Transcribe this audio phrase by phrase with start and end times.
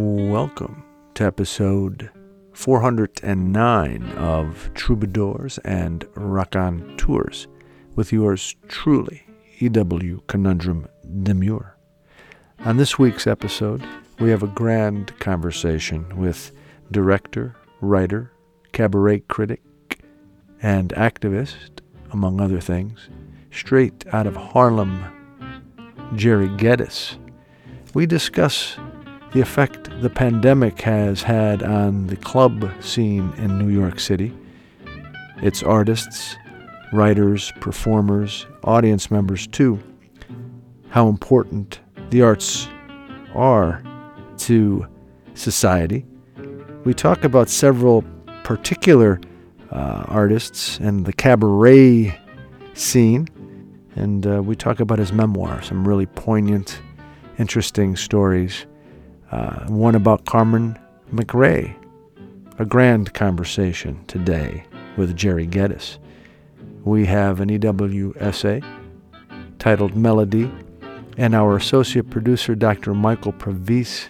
[0.00, 0.84] Welcome
[1.14, 2.08] to episode
[2.52, 6.54] 409 of Troubadours and Rock
[6.96, 7.48] Tours
[7.96, 9.24] with yours truly,
[9.58, 10.22] E.W.
[10.28, 10.86] Conundrum
[11.24, 11.76] Demure.
[12.60, 13.84] On this week's episode,
[14.20, 16.52] we have a grand conversation with
[16.92, 18.30] director, writer,
[18.70, 19.62] cabaret critic,
[20.62, 21.80] and activist,
[22.12, 23.08] among other things,
[23.50, 25.02] straight out of Harlem,
[26.14, 27.18] Jerry Geddes.
[27.94, 28.78] We discuss
[29.32, 34.32] the effect the pandemic has had on the club scene in New York City,
[35.42, 36.36] its artists,
[36.92, 39.78] writers, performers, audience members too,
[40.88, 42.68] how important the arts
[43.34, 43.82] are
[44.38, 44.86] to
[45.34, 46.06] society.
[46.84, 48.02] We talk about several
[48.44, 49.20] particular
[49.70, 52.18] uh, artists and the cabaret
[52.72, 53.28] scene,
[53.94, 56.80] and uh, we talk about his memoir, some really poignant,
[57.38, 58.64] interesting stories.
[59.30, 60.78] Uh, one about Carmen
[61.12, 61.74] McRae.
[62.58, 64.64] A grand conversation today
[64.96, 65.98] with Jerry Geddes.
[66.84, 68.62] We have an EW essay
[69.58, 70.50] titled Melody,
[71.16, 72.94] and our associate producer, Dr.
[72.94, 74.08] Michael Pravis,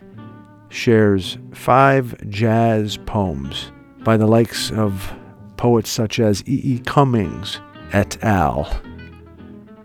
[0.68, 5.12] shares five jazz poems by the likes of
[5.56, 6.60] poets such as E.
[6.74, 6.78] E.
[6.80, 7.60] Cummings
[7.92, 8.70] et al.,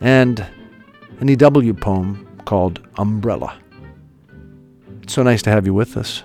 [0.02, 0.46] and
[1.20, 3.58] an EW poem called Umbrella.
[5.06, 6.24] So nice to have you with us.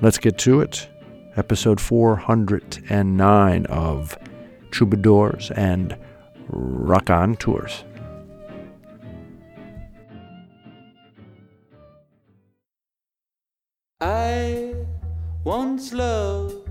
[0.00, 0.88] Let's get to it.
[1.36, 4.16] Episode 409 of
[4.70, 5.96] Troubadours and
[6.48, 7.84] Raconteurs.
[14.00, 14.74] I
[15.44, 16.70] once loved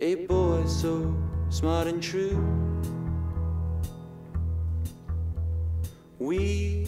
[0.00, 1.14] a boy so
[1.50, 2.38] smart and true.
[6.18, 6.86] We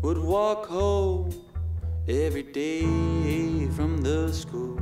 [0.00, 1.47] would walk home
[2.08, 4.80] every day from the school.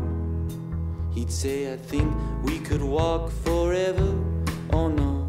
[1.13, 4.15] He'd say, I think we could walk forever.
[4.73, 5.29] Oh no,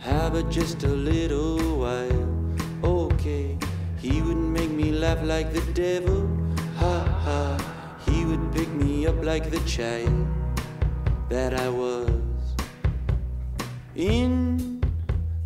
[0.00, 2.28] how about just a little while?
[2.84, 3.56] Okay,
[3.98, 6.28] he would make me laugh like the devil.
[6.76, 10.26] Ha ha, he would pick me up like the child
[11.30, 12.10] that I was.
[13.96, 14.82] In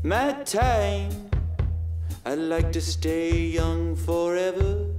[0.02, 1.30] my time,
[2.26, 4.93] I'd like to stay young forever.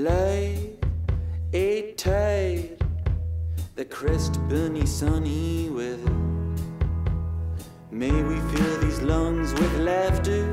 [0.00, 0.82] Like
[1.52, 2.82] a tide
[3.74, 6.14] that crest beneath sunny weather.
[7.90, 10.50] May we fill these lungs with laughter,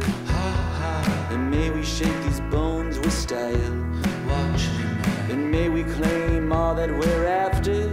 [1.31, 3.74] and may we shake these bones with style.
[5.31, 7.87] And may we claim all that we're after,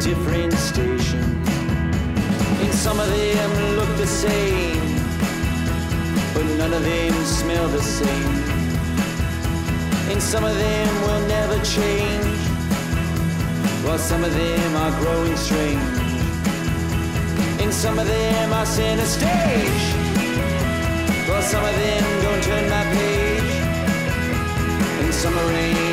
[0.00, 1.48] different stations.
[2.62, 4.80] And some of them look the same,
[6.34, 8.44] but none of them smell the same.
[10.10, 12.38] And some of them will never change
[13.84, 15.80] while some of them are growing strange.
[17.60, 19.84] And some of them are center stage,
[21.28, 23.52] while some of them don't turn my page.
[25.00, 25.85] And some are rain,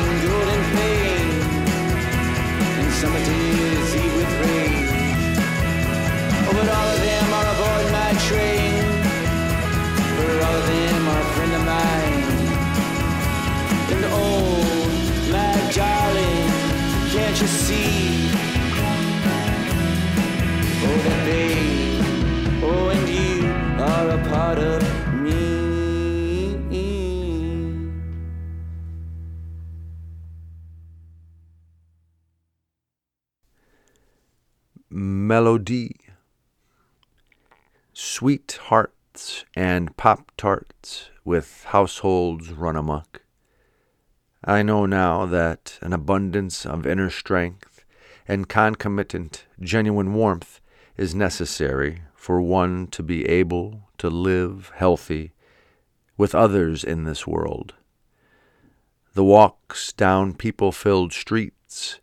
[6.64, 8.72] but all of them are aboard my train.
[10.16, 12.22] For all of them are a friend of mine.
[13.92, 14.64] And oh,
[15.34, 16.46] my darling,
[17.12, 18.30] can't you see?
[20.86, 21.52] Oh, that they,
[22.68, 23.32] oh, and you
[23.82, 24.82] are a part of
[25.20, 25.42] me.
[34.90, 36.03] Melody
[38.14, 43.22] Sweethearts and Pop Tarts with households run amok.
[44.44, 47.84] I know now that an abundance of inner strength
[48.28, 50.60] and concomitant genuine warmth
[50.96, 55.32] is necessary for one to be able to live healthy
[56.16, 57.74] with others in this world.
[59.14, 61.98] The walks down people filled streets,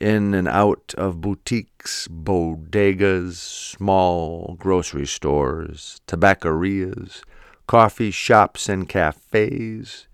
[0.00, 7.22] in and out of boutiques, bodegas, small grocery stores, tabaccerias,
[7.66, 10.06] coffee shops and cafes,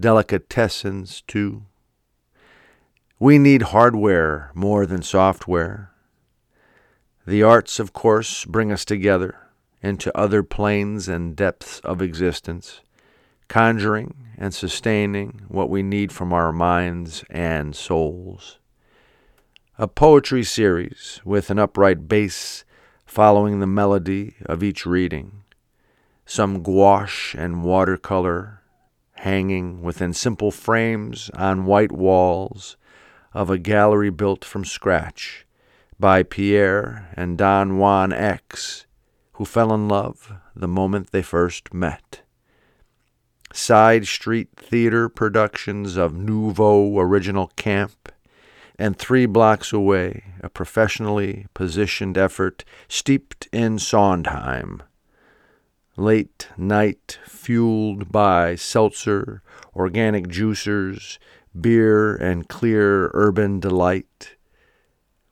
[0.00, 1.62] delicatessens too.
[3.18, 5.90] We need hardware more than software.
[7.26, 9.36] The arts, of course, bring us together
[9.82, 12.80] into other planes and depths of existence,
[13.48, 18.58] conjuring and sustaining what we need from our minds and souls.
[19.76, 22.64] A poetry series with an upright bass
[23.06, 25.42] following the melody of each reading,
[26.24, 28.62] some gouache and watercolor
[29.14, 32.76] hanging within simple frames on white walls
[33.32, 35.44] of a gallery built from scratch
[35.98, 38.86] by Pierre and Don Juan X,
[39.32, 42.22] who fell in love the moment they first met.
[43.52, 48.12] Side street theater productions of Nouveau Original Camp,
[48.78, 54.82] and three blocks away, a professionally positioned effort steeped in Sondheim.
[55.96, 59.42] Late night, fueled by seltzer,
[59.76, 61.18] organic juicers,
[61.58, 64.36] beer, and clear urban delight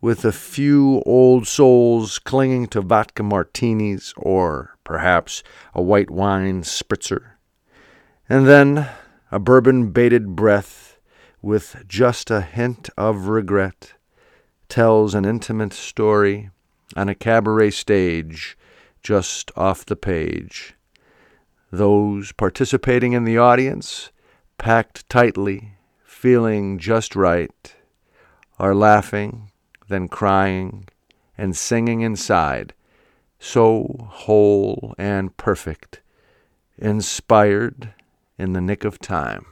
[0.00, 5.42] with a few old souls clinging to vodka martinis or perhaps
[5.74, 7.32] a white wine spritzer.
[8.28, 8.88] And then
[9.30, 10.91] a bourbon baited breath
[11.42, 13.94] with just a hint of regret
[14.68, 16.50] tells an intimate story
[16.96, 18.56] on a cabaret stage
[19.02, 20.74] just off the page.
[21.70, 24.10] Those participating in the audience,
[24.56, 25.74] packed tightly,
[26.04, 27.74] feeling just right,
[28.58, 29.50] are laughing
[29.92, 30.88] then crying
[31.36, 32.74] and singing inside,
[33.38, 36.00] so whole and perfect,
[36.78, 37.92] inspired
[38.38, 39.46] in the nick of time.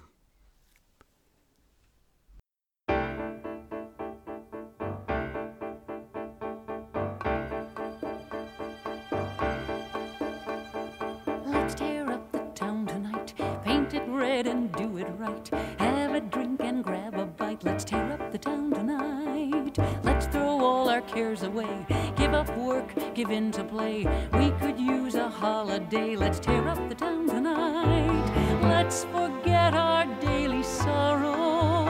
[23.30, 24.06] Work, give in to play.
[24.32, 26.16] We could use a holiday.
[26.16, 28.60] Let's tear up the town tonight.
[28.62, 31.86] Let's forget our daily sorrow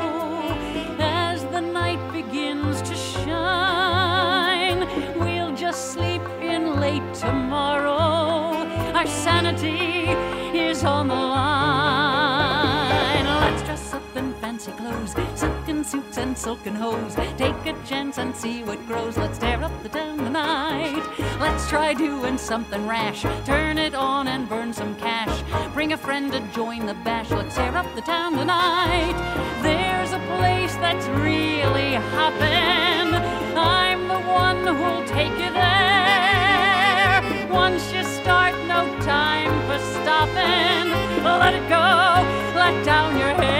[0.98, 4.86] as the night begins to shine.
[5.18, 8.66] We'll just sleep in late tomorrow.
[8.94, 9.89] Our sanity
[15.90, 17.16] suits and silken hose.
[17.36, 19.16] Take a chance and see what grows.
[19.18, 21.02] Let's tear up the town tonight.
[21.40, 23.22] Let's try doing something rash.
[23.44, 25.42] Turn it on and burn some cash.
[25.74, 27.30] Bring a friend to join the bash.
[27.30, 29.16] Let's tear up the town tonight.
[29.62, 33.14] There's a place that's really hoppin'.
[33.58, 37.48] I'm the one who'll take you there.
[37.50, 40.92] Once you start, no time for stopping.
[41.24, 41.84] Let it go,
[42.54, 43.59] let down your hair.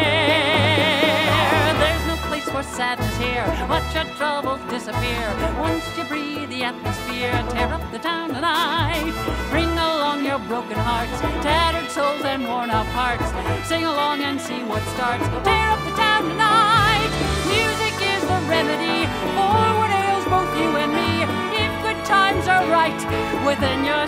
[2.70, 3.44] Sadness here.
[3.68, 5.26] Watch your troubles disappear.
[5.58, 9.12] Once you breathe the atmosphere, tear up the town tonight.
[9.50, 13.26] Bring along your broken hearts, tattered souls and worn out parts.
[13.68, 15.26] Sing along and see what starts.
[15.44, 17.10] Tear up the town tonight.
[17.50, 21.26] Music is the remedy for what ails both you and me.
[21.64, 23.00] If good times are right
[23.44, 24.06] within your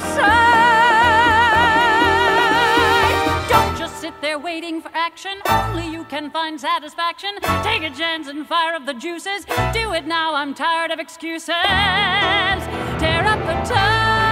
[4.02, 5.30] sit there waiting for action.
[5.48, 7.30] Only you can find satisfaction.
[7.62, 9.44] Take a chance and fire up the juices.
[9.72, 10.34] Do it now.
[10.34, 11.54] I'm tired of excuses.
[12.98, 14.31] Tear up the town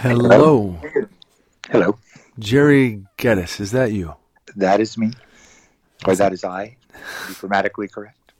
[0.00, 0.78] Hello,
[1.70, 1.98] Hello,
[2.38, 3.58] Jerry Geddes.
[3.58, 4.14] Is that you?
[4.54, 5.10] that is me,
[6.06, 6.76] or that is I.
[7.40, 8.32] Grammatically correct.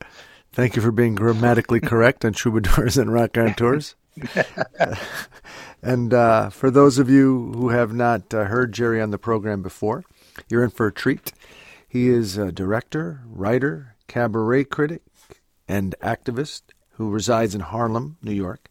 [0.53, 3.97] Thank you for being grammatically correct on Troubadours and Rock Tours.
[5.83, 9.61] And uh, for those of you who have not uh, heard Jerry on the program
[9.63, 10.05] before,
[10.49, 11.33] you're in for a treat.
[11.89, 15.03] He is a director, writer, cabaret critic,
[15.69, 16.63] and activist
[16.93, 18.69] who resides in Harlem, New York.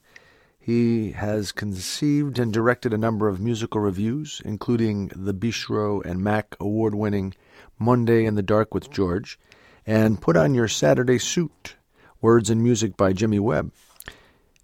[0.68, 6.58] He has conceived and directed a number of musical reviews, including the Bistro and Mac
[6.60, 7.36] award winning
[7.80, 9.40] Monday in the Dark with George,
[9.86, 11.78] and Put on Your Saturday Suit
[12.20, 13.72] Words and Music by Jimmy Webb.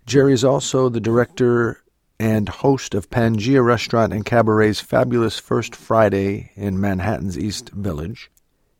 [0.05, 1.81] Jerry is also the director
[2.19, 8.29] and host of Pangea Restaurant and Cabaret's fabulous First Friday in Manhattan's East Village.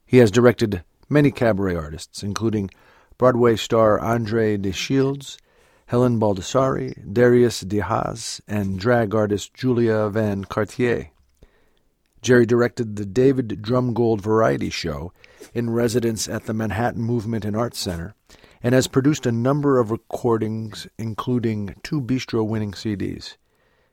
[0.06, 2.70] He has directed many cabaret artists, including
[3.18, 5.38] Broadway star Andre de Shields,
[5.86, 11.12] Helen Baldassare, Darius de Haas, and drag artist Julia Van Cartier.
[12.22, 15.12] Jerry directed the David Drumgold Variety Show
[15.54, 18.16] in residence at the Manhattan Movement and Arts Center
[18.63, 23.36] and has produced a number of recordings, including two Bistro winning CDs.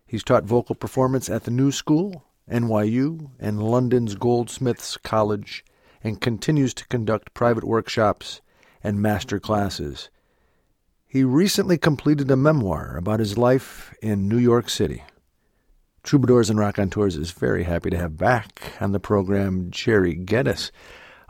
[0.07, 5.65] He's taught vocal performance at the New School, NYU, and London's Goldsmiths College,
[6.03, 8.41] and continues to conduct private workshops
[8.83, 10.09] and master classes.
[11.11, 15.03] He recently completed a memoir about his life in New York City.
[16.05, 20.71] Troubadours and Raconteurs is very happy to have back on the program Jerry Geddes.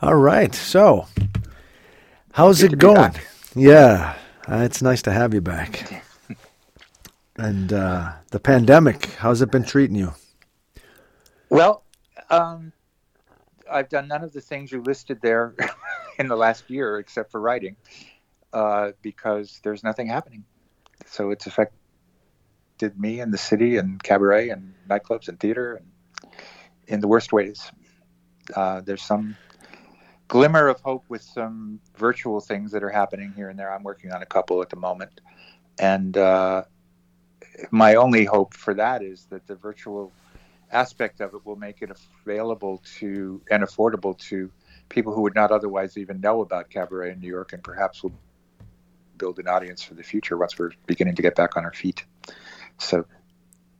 [0.02, 1.06] All right, so
[2.32, 3.14] how's Good it going?
[3.54, 6.04] Yeah, uh, it's nice to have you back.
[7.38, 10.12] and uh, the pandemic, how's it been treating you?
[11.48, 11.84] Well,
[12.28, 12.74] um,
[13.70, 15.54] I've done none of the things you listed there
[16.18, 17.76] in the last year, except for writing,
[18.52, 20.44] uh, because there's nothing happening.
[21.06, 25.86] So it's affected me and the city and cabaret and nightclubs and theater and
[26.86, 27.70] in the worst ways.
[28.54, 29.36] Uh, there's some
[30.28, 33.72] glimmer of hope with some virtual things that are happening here and there.
[33.72, 35.20] I'm working on a couple at the moment,
[35.78, 36.64] and uh,
[37.70, 40.12] my only hope for that is that the virtual
[40.72, 41.90] aspect of it will make it
[42.24, 44.50] available to and affordable to
[44.88, 48.12] people who would not otherwise even know about cabaret in New York, and perhaps will
[49.20, 52.04] build an audience for the future once we're beginning to get back on our feet.
[52.78, 53.04] So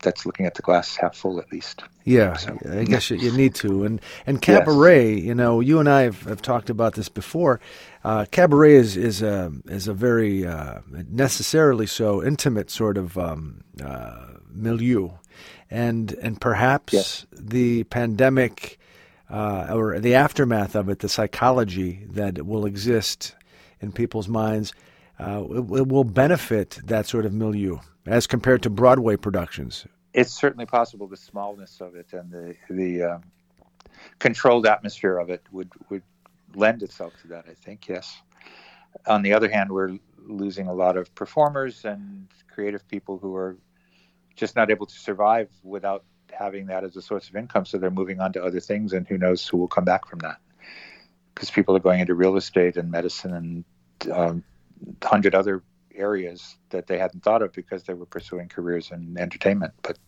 [0.02, 1.82] that's looking at the glass half full, at least.
[2.04, 3.84] Yeah, So- I guess you, you need to.
[3.84, 7.60] And and cabaret, you know, you and I have, have talked about this before.
[8.04, 10.78] Uh, cabaret is is a is a very uh,
[11.10, 15.10] necessarily so intimate sort of um, uh, milieu,
[15.70, 17.26] and and perhaps Yes.
[17.32, 18.78] the pandemic
[19.28, 23.36] uh, or the aftermath of it, the psychology that will exist
[23.82, 24.72] in people's minds,
[25.20, 29.86] uh, it, it will benefit that sort of milieu as compared to Broadway productions.
[30.12, 33.22] it's certainly possible the smallness of it and the the um,
[34.18, 36.02] controlled atmosphere of it would would
[36.54, 37.44] lend itself to that.
[37.48, 38.16] I think yes.
[39.06, 43.56] On the other hand, we're losing a lot of performers and creative people who are
[44.34, 47.64] just not able to survive without having that as a source of income.
[47.66, 50.20] So they're moving on to other things, and who knows who will come back from
[50.20, 50.38] that?
[51.34, 54.44] Because people are going into real estate and medicine and um,
[55.02, 55.62] hundred other
[55.94, 59.74] areas that they hadn't thought of because they were pursuing careers in entertainment.
[59.82, 59.98] But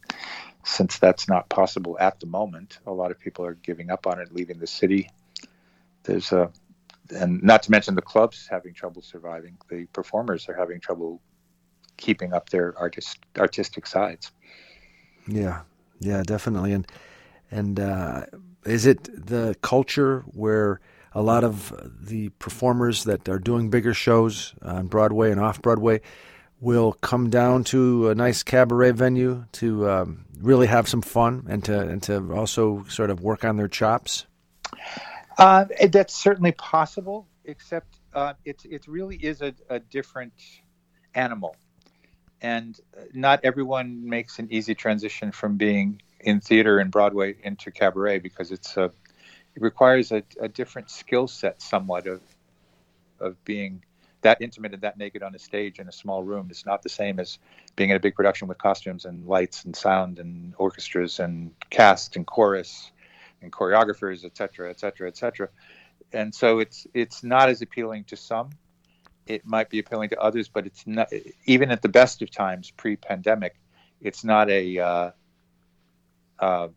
[0.65, 4.21] since that's not possible at the moment, a lot of people are giving up on
[4.21, 5.11] it, leaving the city.
[6.05, 6.51] There's a,
[7.11, 9.59] and not to mention the clubs having trouble surviving.
[9.69, 11.21] The performers are having trouble
[11.97, 14.31] keeping up their artist artistic sides.
[15.27, 15.63] Yeah,
[16.01, 16.73] yeah, definitely.
[16.73, 16.87] And
[17.51, 18.27] and uh,
[18.65, 20.81] is it the culture where
[21.15, 26.01] a lot of the performers that are doing bigger shows on Broadway and off Broadway
[26.61, 31.65] will come down to a nice cabaret venue to um, really have some fun and
[31.65, 34.27] to and to also sort of work on their chops?
[35.37, 40.33] Uh, that's certainly possible, except uh, it it really is a, a different
[41.15, 41.57] animal,
[42.41, 42.79] and
[43.13, 48.53] not everyone makes an easy transition from being in theater and Broadway into cabaret because
[48.53, 48.93] it's a
[49.55, 52.21] it requires a, a different skill set, somewhat of
[53.21, 53.83] of being
[54.23, 56.47] that intimate and that naked on a stage in a small room.
[56.51, 57.39] It's not the same as
[57.77, 62.17] being in a big production with costumes and lights and sound and orchestras and cast
[62.17, 62.93] and chorus
[63.43, 65.49] and choreographers, et cetera, et cetera, et cetera.
[66.13, 68.51] And so it's it's not as appealing to some.
[69.27, 71.09] It might be appealing to others, but it's not.
[71.47, 73.55] Even at the best of times, pre-pandemic,
[74.01, 75.11] it's not a uh,
[76.39, 76.69] uh,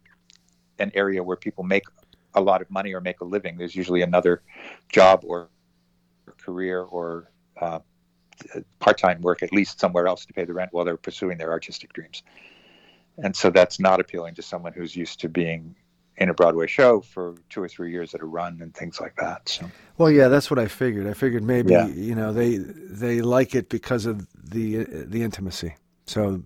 [0.79, 1.84] an area where people make
[2.36, 3.58] a lot of money or make a living.
[3.58, 4.44] There's usually another
[4.92, 5.50] job or
[6.39, 7.80] career or uh,
[8.80, 11.94] part-time work at least somewhere else to pay the rent while they're pursuing their artistic
[11.94, 12.24] dreams.
[13.18, 15.75] And so that's not appealing to someone who's used to being
[16.18, 19.15] in a Broadway show for two or three years at a run and things like
[19.18, 19.48] that.
[19.50, 21.08] So Well, yeah, that's what I figured.
[21.08, 21.88] I figured maybe Yeah.
[21.88, 25.75] you know they they like it because of the the intimacy.
[26.08, 26.44] So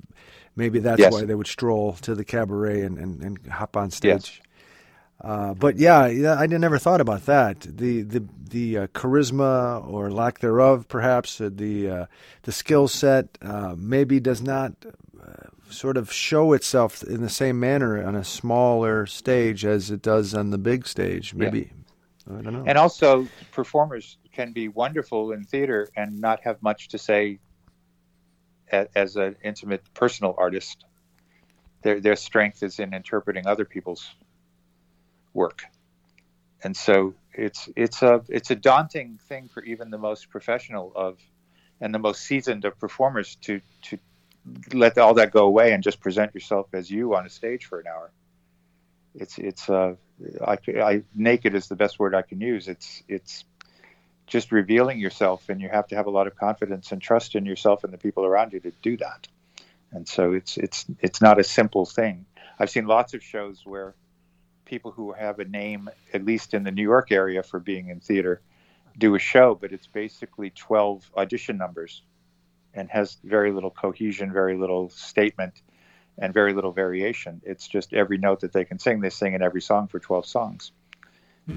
[0.56, 1.14] maybe that's Yes.
[1.14, 4.40] why they would stroll to the cabaret and, and, and hop on Yes.
[5.22, 7.62] Uh, but yeah, yeah, I never thought about that.
[7.62, 12.06] The the the uh, charisma or lack thereof, perhaps uh, the uh,
[12.44, 14.74] the skill set, uh, maybe does not
[15.22, 20.02] uh, sort of show itself in the same manner on a smaller stage as it
[20.02, 21.34] does on the big stage.
[21.34, 21.72] Maybe
[22.30, 22.64] I don't know.
[22.66, 27.40] And also, performers can be wonderful in theater and not have much to say
[28.72, 30.86] a- as an intimate personal artist.
[31.82, 34.08] Their their strength is in interpreting other people's
[35.34, 35.64] work,
[36.64, 41.18] and so it's it's a it's a daunting thing for even the most professional of
[41.82, 43.98] and the most seasoned of performers to to
[44.74, 47.80] let all that go away and just present yourself as you on a stage for
[47.80, 48.12] an hour.
[49.16, 49.96] It's it's uh
[50.46, 52.68] I, I naked is the best word I can use.
[52.68, 53.46] It's it's
[54.28, 57.46] just revealing yourself, and you have to have a lot of confidence and trust in
[57.46, 59.28] yourself and the people around you to do that.
[59.92, 62.26] And so it's it's it's not a simple thing.
[62.60, 63.96] I've seen lots of shows where
[64.70, 68.00] people who have a name, at least in the New York area, for being in
[68.00, 68.42] theater,
[68.98, 72.04] do a show, but it's basically twelve audition numbers,
[72.74, 75.62] and has very little cohesion, very little statement,
[76.18, 77.42] and very little variation.
[77.44, 80.26] It's just every note that they can sing, they sing in every song for twelve
[80.26, 80.72] songs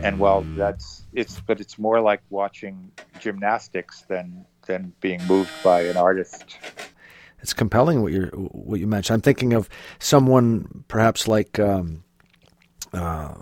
[0.01, 2.91] and while that's it's but it's more like watching
[3.21, 6.57] gymnastics than than being moved by an artist
[7.43, 9.17] it's compelling what you're what you mentioned.
[9.17, 12.05] I'm thinking of someone perhaps like um,
[12.93, 13.35] uh,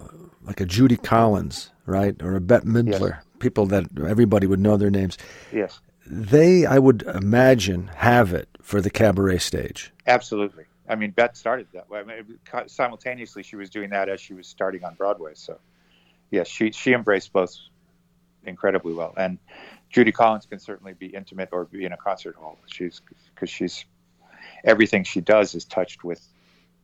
[0.44, 4.90] like a Judy Collins, right, or a Bette Midler, people that everybody would know their
[4.90, 5.18] names.
[5.52, 5.80] yes.
[6.12, 9.92] They, I would imagine, have it for the cabaret stage.
[10.06, 10.64] absolutely.
[10.88, 12.00] I mean Bette started that way.
[12.00, 15.32] I mean, simultaneously she was doing that as she was starting on broadway.
[15.34, 15.58] So
[16.32, 17.54] yes she she embraced both
[18.44, 19.14] incredibly well.
[19.16, 19.38] And
[19.88, 22.58] judy collins can certainly be intimate or be in a concert hall.
[22.66, 23.02] She's
[23.34, 23.84] because she's
[24.64, 26.20] everything she does is touched with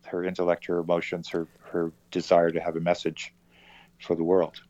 [0.06, 3.32] her intellect her emotions her her desire to have a message
[4.00, 4.60] for the world.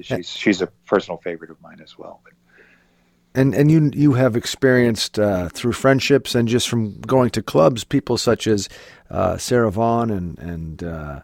[0.00, 2.20] She's she's a personal favorite of mine as well.
[3.34, 7.84] And and you you have experienced uh, through friendships and just from going to clubs,
[7.84, 8.68] people such as
[9.08, 11.20] uh, Sarah Vaughan and and uh,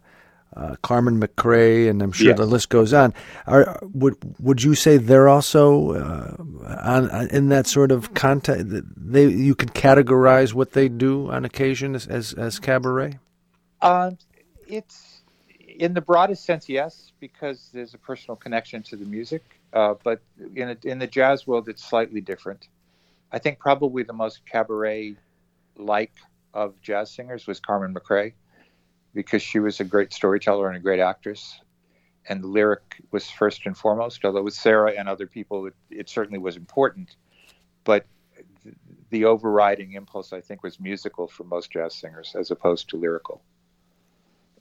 [0.57, 2.39] uh, Carmen McRae, and I'm sure Yes.
[2.39, 3.13] the list goes on.
[3.47, 6.37] Are would would you say they're also uh,
[6.83, 8.67] on, on in that sort of context?
[8.97, 13.19] They you could categorize what they do on occasion as as, as cabaret.
[13.83, 14.17] Um,
[14.67, 15.23] it's
[15.79, 19.43] in the broadest sense, yes, because there's a personal connection to the music.
[19.73, 20.21] Uh, but
[20.55, 22.69] in a, in the jazz world, it's slightly different.
[23.31, 26.13] I think probably the most cabaret-like
[26.55, 28.33] of jazz singers was Carmen McRae,
[29.17, 31.59] because she was a great storyteller and a great actress,
[32.29, 34.25] and the lyric was first and foremost.
[34.25, 37.17] Although with Sarah and other people, it, it certainly was important,
[37.83, 38.05] but
[38.63, 38.77] th-
[39.09, 43.43] the overriding impulse, I think, was musical for most jazz singers as opposed to lyrical.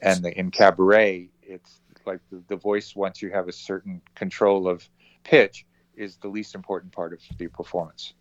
[0.02, 4.70] And the, in cabaret, it's like the, the voice, once you have a certain control
[4.70, 4.88] of
[5.24, 5.66] pitch,
[5.96, 8.14] is the least important part of the performance.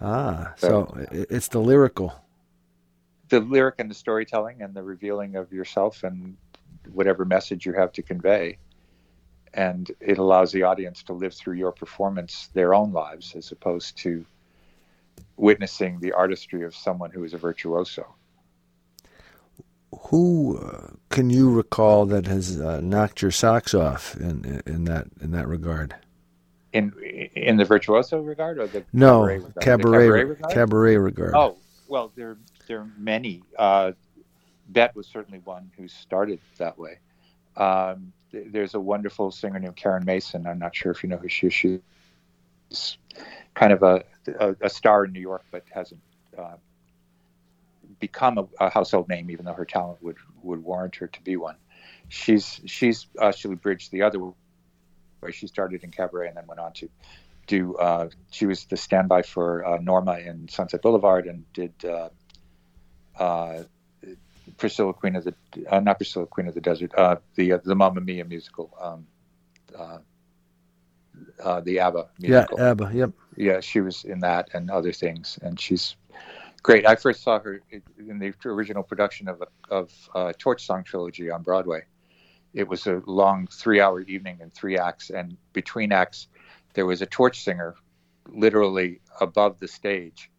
[0.00, 2.14] Ah, so i- it's the lyrical.
[3.28, 6.36] The lyric and the storytelling and the revealing of yourself and
[6.92, 8.58] whatever message you have to convey.
[9.54, 13.96] And it allows the audience to live through your performance their own lives as opposed
[13.98, 14.24] to
[15.36, 18.14] witnessing the artistry of someone who is a virtuoso.
[20.10, 25.06] Who uh, can you recall that has uh, knocked your socks off in in that
[25.20, 25.94] in that regard?
[26.72, 26.92] In
[27.34, 29.54] in the virtuoso regard or the No, cabaret regard?
[29.54, 30.52] The cabaret regard?
[30.52, 31.34] cabaret regard.
[31.34, 31.56] Oh
[31.88, 32.36] well, there
[32.68, 33.42] there are many.
[33.58, 33.92] Uh,
[34.94, 36.98] was certainly one who started that way.
[37.56, 40.46] Um, th- there's a wonderful singer named Karen Mason.
[40.46, 41.52] I'm not sure if you know who she is.
[41.54, 42.98] She's
[43.54, 44.04] kind of a
[44.38, 46.00] a, a star in New York, but hasn't
[46.38, 46.56] uh,
[47.98, 51.36] become a, a household name, even though her talent would would warrant her to be
[51.36, 51.56] one.
[52.08, 54.32] She's she's actually bridged the other way.
[55.32, 56.88] She started in cabaret and then went on to
[57.46, 57.76] do.
[57.76, 62.10] Uh, she was the standby for uh, Norma in Sunset Boulevard and did uh,
[63.18, 63.62] uh,
[64.56, 65.34] Priscilla Queen of the
[65.68, 69.06] uh, not Priscilla Queen of the Desert, uh, the uh, the Mamma Mia musical, um,
[69.76, 69.98] uh,
[71.42, 72.58] uh, the ABBA musical.
[72.58, 72.70] yeah.
[72.70, 72.90] ABBA.
[72.94, 73.10] Yep.
[73.36, 75.96] yeah, she was in that and other things, and she's
[76.62, 76.86] great.
[76.86, 77.62] I first saw her
[77.98, 81.84] in the original production of of uh, Torch Song trilogy on Broadway.
[82.54, 86.28] It was a long three-hour evening in three acts, and between acts,
[86.74, 87.74] there was a torch singer,
[88.26, 90.30] literally above the stage,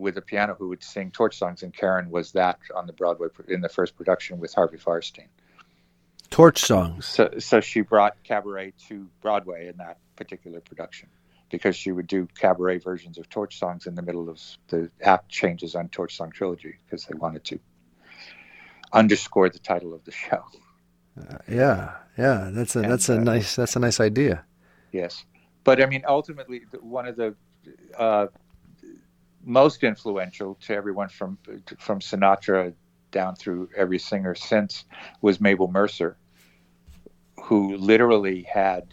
[0.00, 3.28] with a piano who would sing torch songs, and Karen was that on the Broadway
[3.48, 5.28] in the first production with Harvey Fierstein.
[6.30, 7.06] Torch songs.
[7.06, 11.08] So, so she brought cabaret to Broadway in that particular production.
[11.50, 15.28] because she would do cabaret versions of torch songs in the middle of the act
[15.28, 17.58] changes on torch song trilogy because they wanted to
[18.92, 20.44] underscore the title of the show
[21.48, 24.44] Yeah, yeah, that's a that's a uh, nice that's a nice idea.
[24.92, 25.24] yes
[25.64, 27.34] but i mean ultimately one of the
[27.98, 28.26] uh,
[29.50, 31.38] most influential to everyone from
[31.78, 32.72] from sinatra
[33.10, 34.84] down through every singer since
[35.20, 36.16] was mabel mercer
[37.42, 38.84] who literally had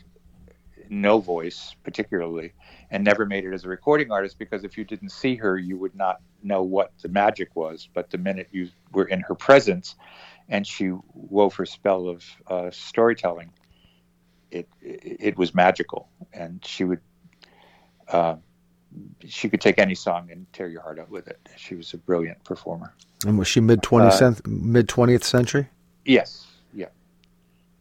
[0.90, 2.54] no voice particularly
[2.90, 5.78] and never made it as a recording artist because if you didn't see her you
[5.78, 7.90] would not know what the magic was.
[7.94, 9.96] But the minute you were in her presence
[10.50, 13.52] and she wove her spell of uh, storytelling
[14.50, 16.10] it, it it was magical.
[16.34, 17.02] And she would
[18.08, 18.38] uh,
[19.26, 21.98] she could take any song and tear your heart out with it she was a
[21.98, 22.94] brilliant performer
[23.26, 25.68] And was she mid twentieth mid twentieth century?
[26.06, 26.88] Yes, yeah.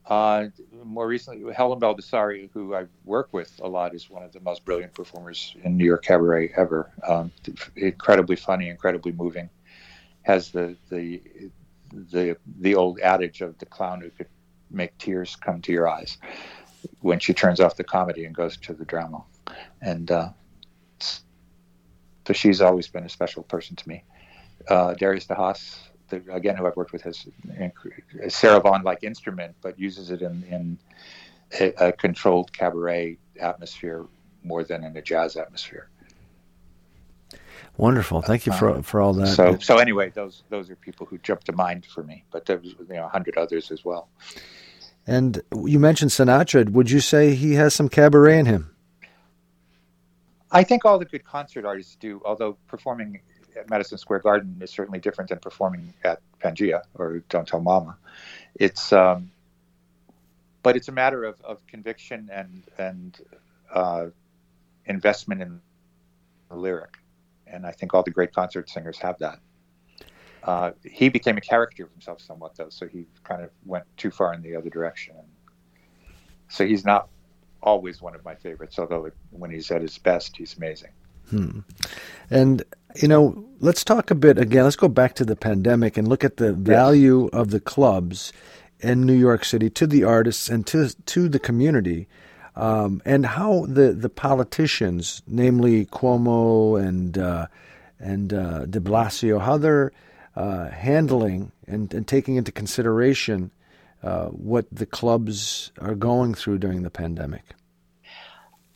[0.06, 0.46] Uh,
[0.84, 4.64] more recently, Helen Baldassare, who I work with a lot, is one of the most
[4.64, 6.90] brilliant performers in New York cabaret ever.
[7.06, 7.30] Um,
[7.76, 9.48] incredibly funny, incredibly moving.
[10.22, 11.20] Has the the
[11.92, 14.28] the the old adage of the clown who could
[14.70, 16.18] make tears come to your eyes
[17.00, 19.22] when she turns off the comedy and goes to the drama,
[19.82, 20.30] and uh,
[22.26, 24.02] so she's always been a special person to me.
[24.68, 27.26] Uh, Darius de Haas, the, again, who I've worked with, has
[27.58, 30.78] a Sarah Vaughan-like instrument, but uses it in, in
[31.60, 34.04] a, a controlled cabaret atmosphere
[34.42, 35.88] more than in a jazz atmosphere.
[37.76, 38.22] Wonderful.
[38.22, 39.28] Thank you for for all that.
[39.28, 42.64] So, so anyway, those those are people who jump to mind for me, but there's
[42.64, 44.08] you know a hundred others as well.
[45.06, 46.70] and you mentioned Sinatra.
[46.70, 48.75] Would you say he has some cabaret in him?
[50.50, 53.20] I think all the good concert artists do, although performing
[53.56, 57.96] at Madison Square Garden is certainly different than performing at Pangea or Don't Tell Mama.
[58.54, 59.30] It's, um,
[60.62, 63.18] but it's a matter of, of conviction and and
[63.72, 64.06] uh,
[64.86, 65.60] investment in
[66.48, 66.96] the lyric,
[67.46, 69.38] and I think all the great concert singers have that.
[70.42, 74.10] Uh, he became a character of himself somewhat, though, so he kind of went too
[74.10, 75.14] far in the other direction.
[76.48, 77.08] So he's not
[77.62, 80.90] always one of my favorites, although when he's at his best, he's amazing.
[82.30, 82.62] And
[82.94, 84.64] you know, let's talk a bit again.
[84.64, 88.32] Let's go back to the pandemic and look at the value of the clubs
[88.80, 92.08] in New York City to the artists and to to the community,
[92.54, 97.46] um, and how the the politicians, namely Cuomo and uh,
[97.98, 99.92] and uh, De Blasio, how they're
[100.36, 103.50] uh, handling and, and taking into consideration
[104.02, 107.42] uh, what the clubs are going through during the pandemic.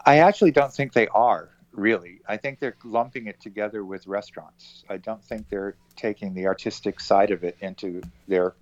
[0.05, 2.21] I actually don't think they are really.
[2.27, 4.85] I think they're lumping it together with restaurants.
[4.89, 8.55] I don't think they're taking the artistic side of it into their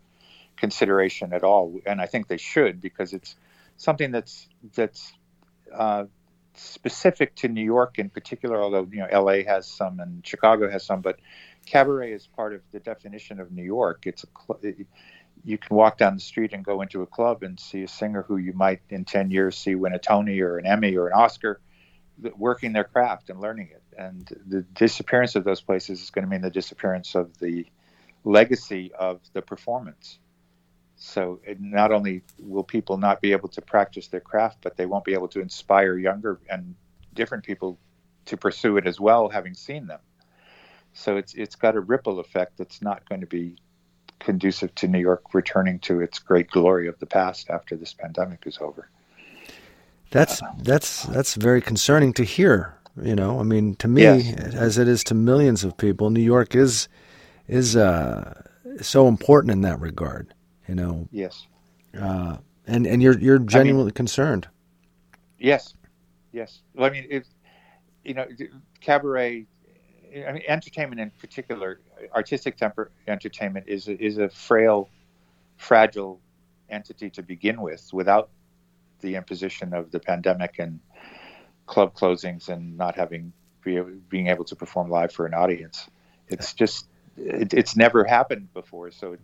[0.56, 3.36] consideration at all, and I think they should because it's
[3.76, 5.12] something that's that's
[5.74, 6.04] uh,
[6.54, 8.60] specific to New York in particular.
[8.60, 9.44] Although you know L.A.
[9.44, 11.18] has some and Chicago has some, but
[11.66, 14.06] cabaret is part of the definition of New York.
[14.06, 14.74] It's a cl-
[15.44, 18.22] you can walk down the street and go into a club and see a singer
[18.22, 21.14] who you might in 10 years see win a Tony or an Emmy or an
[21.14, 21.60] Oscar
[22.36, 23.82] working their craft and learning it.
[23.96, 27.66] And the disappearance of those places is going to mean the disappearance of the
[28.24, 30.18] legacy of the performance.
[30.96, 35.04] So not only will people not be able to practice their craft, but they won't
[35.04, 36.74] be able to inspire younger and
[37.14, 37.78] different people
[38.26, 40.00] to pursue it as well, having seen them.
[40.92, 43.56] So it's it's got a ripple effect that's not going to be
[44.20, 48.44] conducive to New York returning to its great glory of the past after this pandemic
[48.46, 48.88] is over.
[50.10, 52.74] That's that's that's very concerning to hear.
[53.00, 54.54] You know, I mean, to me, Yes.
[54.54, 56.88] as it is to millions of people, New York is
[57.46, 58.42] is uh,
[58.80, 60.34] so important in that regard.
[60.66, 61.46] You know, Yes.
[61.98, 64.48] uh, and and you're you're genuinely concerned.
[65.38, 65.74] Yes,
[66.32, 66.62] yes.
[66.74, 67.26] Well, I mean, it,
[68.04, 68.26] you know,
[68.80, 69.46] cabaret.
[70.12, 71.80] I mean, entertainment in particular,
[72.14, 74.88] artistic temper entertainment is a, is a frail,
[75.56, 76.20] fragile
[76.70, 77.88] entity to begin with.
[77.92, 78.30] Without
[79.00, 80.80] the imposition of the pandemic and
[81.66, 85.88] club closings and not having be, being able to perform live for an audience,
[86.28, 88.90] it's just it, it's never happened before.
[88.90, 89.16] So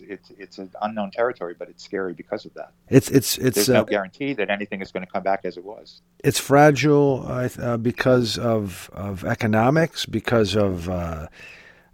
[0.00, 2.72] it's it's it's an unknown territory, but it's scary because of that.
[2.88, 5.56] It's it's it's There's uh, no guarantee that anything is going to come back as
[5.56, 6.02] it was.
[6.24, 11.26] it's fragile uh, uh, because of of economics, because of uh,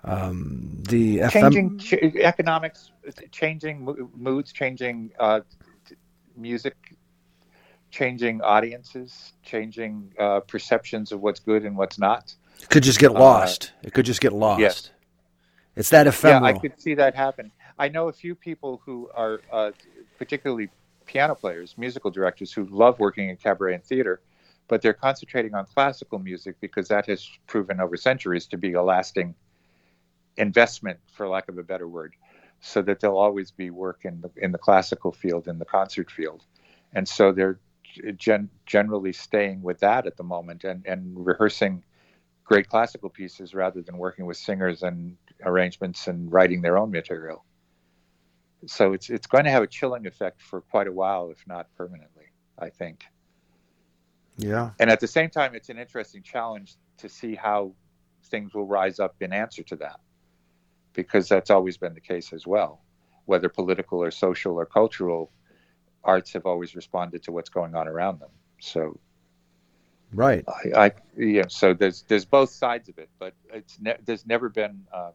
[0.04, 2.90] um, the FM changing ch- economics,
[3.32, 5.40] changing moods, changing uh,
[5.88, 5.96] t-
[6.36, 6.76] music,
[7.90, 12.34] changing audiences, changing uh, perceptions of what's good and what's not.
[12.60, 13.72] It could just get lost.
[13.82, 14.60] it could just get lost.
[14.60, 14.90] yes.
[15.74, 16.42] It's that ephemeral.
[16.50, 17.52] Yeah, I could see that happen.
[17.78, 19.72] I know a few people who are uh,
[20.18, 20.70] particularly
[21.06, 24.20] piano players, musical directors who love working in cabaret and theater,
[24.68, 28.82] but they're concentrating on classical music because that has proven over centuries to be a
[28.82, 29.34] lasting
[30.38, 32.14] investment, for lack of a better word,
[32.60, 36.10] so that there'll always be work in the in the classical field, in the concert
[36.10, 36.44] field,
[36.94, 37.60] and so they're
[38.16, 41.84] gen- generally staying with that at the moment and and rehearsing
[42.44, 47.45] great classical pieces rather than working with singers and arrangements and writing their own material.
[48.66, 51.66] So it's it's going to have a chilling effect for quite a while, if not
[51.76, 52.24] permanently.
[52.58, 53.04] I think.
[54.38, 54.70] Yeah.
[54.78, 57.72] And at the same time, it's an interesting challenge to see how
[58.24, 60.00] things will rise up in answer to that,
[60.92, 62.82] because that's always been the case as well.
[63.24, 65.30] Whether political or social or cultural,
[66.04, 68.30] arts have always responded to what's going on around them.
[68.60, 68.98] So,
[70.12, 70.44] Right.
[70.48, 71.46] I, I yeah.
[71.48, 75.10] So there's there's both sides of it, but it's ne- there's never been, uh,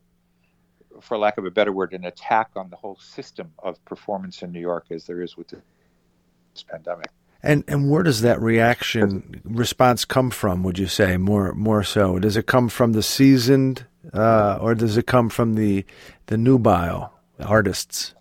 [1.00, 4.52] for lack of a better word, an attack on the whole system of performance in
[4.52, 7.08] New York as there is with this pandemic.
[7.44, 10.62] And and where does that reaction response come from?
[10.64, 12.20] Would you say more more so?
[12.20, 15.84] Does it come from the seasoned, uh, or does it come from the
[16.28, 18.14] the nubile artists?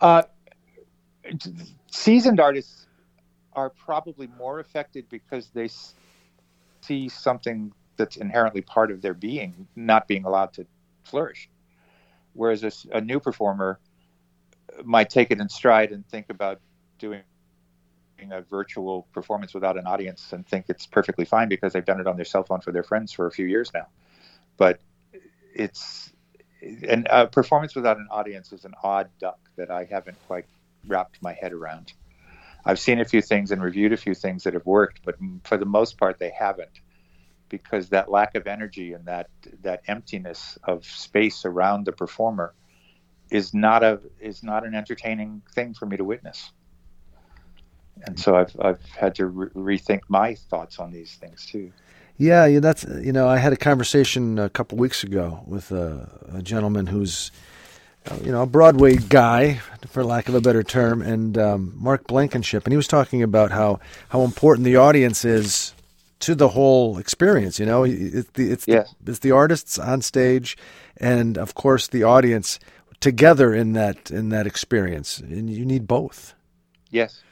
[0.00, 0.22] Uh,
[1.90, 2.86] seasoned artists
[3.52, 5.68] are probably more affected because they
[6.82, 10.66] see something that's inherently part of their being not being allowed to
[11.06, 11.48] flourish.
[12.32, 13.80] Whereas a new performer
[14.84, 16.60] might take it in stride and think about
[16.98, 17.22] doing
[18.30, 22.06] a virtual performance without an audience and think it's perfectly fine because they've done it
[22.06, 23.86] on their cell phone for their friends for a few years now.
[24.56, 24.80] But
[25.54, 26.12] it's
[26.62, 30.46] and a performance without an audience is an odd duck that I haven't quite
[30.86, 31.92] wrapped my head around.
[32.64, 35.56] I've seen a few things and reviewed a few things that have worked, but for
[35.56, 36.80] the most part, they haven't,
[37.48, 39.28] because that lack of energy and that
[39.62, 42.54] that emptiness of space around the performer
[43.30, 46.52] is not a is not an entertaining thing for me to witness.
[48.04, 51.72] And so I've I've had to re- rethink my thoughts on these things too.
[52.18, 56.08] Yeah, yeah, that's you know, I had a conversation a couple weeks ago with a,
[56.32, 57.30] a gentleman who's
[58.10, 62.06] uh, you know a Broadway guy, for lack of a better term, and um, Mark
[62.06, 63.80] Blankenship, and he was talking about how
[64.10, 65.74] how important the audience is
[66.20, 67.58] to the whole experience.
[67.58, 68.94] You know, it's the it's Yes.
[69.00, 70.56] the, it's the artists on stage,
[70.96, 72.58] and of course the audience
[73.00, 76.34] together in that in that experience, and you need both.
[76.90, 77.22] Yes.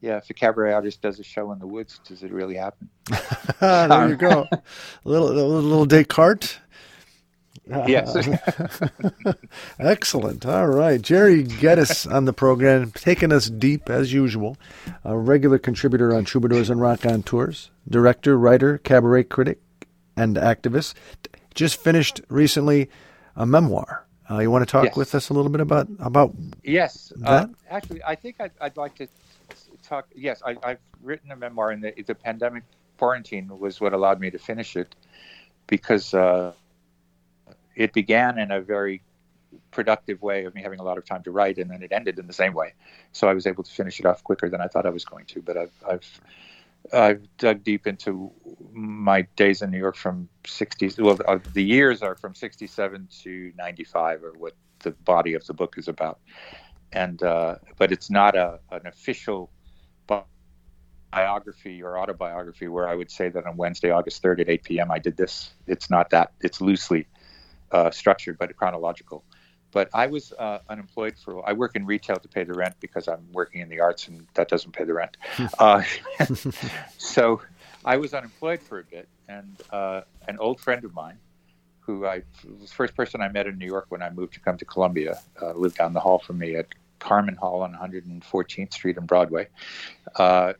[0.00, 2.90] Yeah, if a cabaret artist does a show in the woods, does it really happen?
[3.60, 4.62] there you um, go, a
[5.04, 6.58] little a little Descartes.
[7.66, 8.14] Yes.
[9.78, 10.44] Excellent.
[10.46, 11.00] All right.
[11.00, 14.56] Jerry Geddes on the program, taking us deep as usual.
[15.04, 19.60] A regular contributor on Troubadours and Raconteurs, director, writer, cabaret critic,
[20.16, 20.94] and activist.
[21.54, 22.90] Just finished recently
[23.36, 24.06] a memoir.
[24.30, 24.96] Uh, you want to talk Yes.
[24.96, 27.12] with us a little bit about about Yes.
[27.24, 29.06] Uh, That- actually, I think I'd, I'd like to
[29.82, 30.06] talk.
[30.14, 32.62] Yes, I, I've written a memoir, and the, the pandemic
[32.98, 34.94] quarantine was what allowed me to finish it
[35.66, 36.52] because uh,
[37.76, 39.02] it began in a very
[39.70, 42.18] productive way of me having a lot of time to write, and then it ended
[42.18, 42.74] in the same way.
[43.12, 45.26] So I was able to finish it off quicker than I thought I was going
[45.26, 45.42] to.
[45.42, 46.20] But I've I've
[46.92, 48.32] I've dug deep into
[48.72, 51.00] my days in New York from 60s.
[51.00, 55.54] Well, uh, the years are from 67 to 95, or what the body of the
[55.54, 56.18] book is about.
[56.92, 59.50] And uh, but it's not a an official
[61.10, 64.90] biography or autobiography where I would say that on Wednesday, August 3rd at 8 p.m.
[64.90, 65.52] I did this.
[65.66, 66.32] It's not that.
[66.40, 67.06] It's loosely
[67.74, 69.24] uh, structured, but chronological.
[69.72, 71.46] But I was uh, unemployed for.
[71.46, 74.26] I work in retail to pay the rent because I'm working in the arts, and
[74.34, 75.16] that doesn't pay the rent.
[75.58, 75.82] uh,
[76.98, 77.42] so
[77.84, 81.18] I was unemployed for a bit, and uh, an old friend of mine,
[81.80, 82.22] who I
[82.60, 84.64] was the first person I met in New York when I moved to come to
[84.64, 86.68] Columbia, uh, lived down the hall from me at
[87.00, 89.48] Carman Hall on 114th Street and Broadway.
[90.14, 90.52] Uh,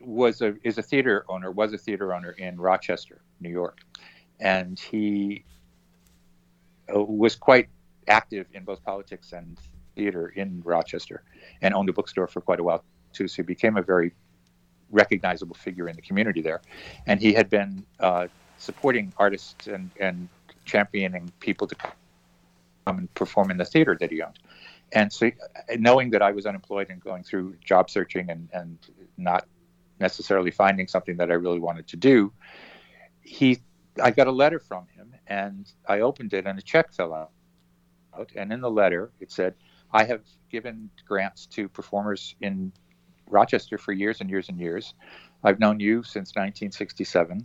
[0.00, 3.78] was a is a theater owner was a theater owner in Rochester, New York,
[4.42, 5.44] and he
[6.94, 7.68] uh, was quite
[8.08, 9.56] active in both politics and
[9.96, 11.22] theater in Rochester,
[11.62, 13.28] and owned a bookstore for quite a while too.
[13.28, 14.12] So he became a very
[14.90, 16.60] recognizable figure in the community there,
[17.06, 18.26] and he had been uh,
[18.58, 20.28] supporting artists and and
[20.64, 21.92] championing people to come
[22.98, 24.38] and perform in the theater that he owned.
[24.92, 28.78] And so, uh, knowing that I was unemployed and going through job searching and, and
[29.16, 29.46] not
[30.00, 32.32] necessarily finding something that I really wanted to do,
[33.22, 33.60] he,
[34.00, 37.30] I got a letter from him, and I opened it, and a check fell out.
[38.36, 39.54] And in the letter, it said,
[39.92, 42.72] "I have given grants to performers in
[43.26, 44.94] Rochester for years and years and years.
[45.44, 47.44] I've known you since 1967.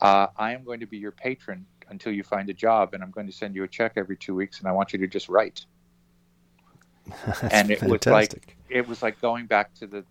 [0.00, 3.10] Uh, I am going to be your patron until you find a job, and I'm
[3.10, 5.28] going to send you a check every two weeks, and I want you to just
[5.28, 5.66] write."
[7.52, 8.46] And it was fantastic.
[8.46, 10.04] like it was like going back to the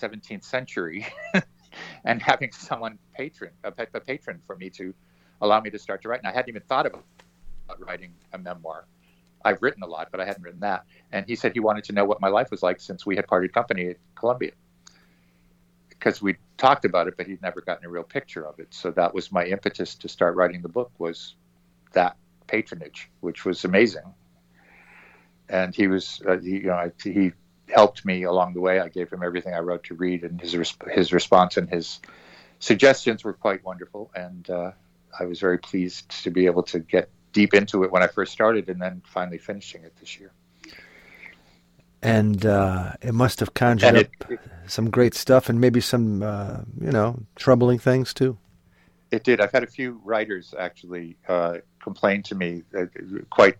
[0.00, 1.06] 17th century
[2.04, 4.94] and having someone patron a, a patron for me to
[5.40, 6.20] allow me to start to write.
[6.20, 7.04] And I hadn't even thought about
[7.78, 8.86] writing a memoir.
[9.44, 10.84] I've written a lot, but I hadn't written that.
[11.12, 13.26] And he said he wanted to know what my life was like since we had
[13.26, 14.52] parted company at Columbia.
[15.88, 18.68] Because we talked about it, but he'd never gotten a real picture of it.
[18.70, 21.34] So that was my impetus to start writing the book was
[21.92, 24.14] that patronage, which was amazing.
[25.48, 27.32] And he was, uh, he, you know, he
[27.70, 28.80] helped me along the way.
[28.80, 30.56] I gave him everything I wrote to read, and his
[30.90, 32.00] his response and his
[32.58, 34.10] suggestions were quite wonderful.
[34.14, 34.72] And uh,
[35.18, 38.32] I was very pleased to be able to get deep into it when I first
[38.32, 40.32] started, and then finally finishing it this year.
[42.00, 46.22] And uh, it must have conjured it, up it, some great stuff, and maybe some,
[46.22, 48.38] uh, you know, troubling things too.
[49.10, 49.40] It did.
[49.40, 52.84] I've had a few writers actually uh, complain to me uh,
[53.30, 53.56] quite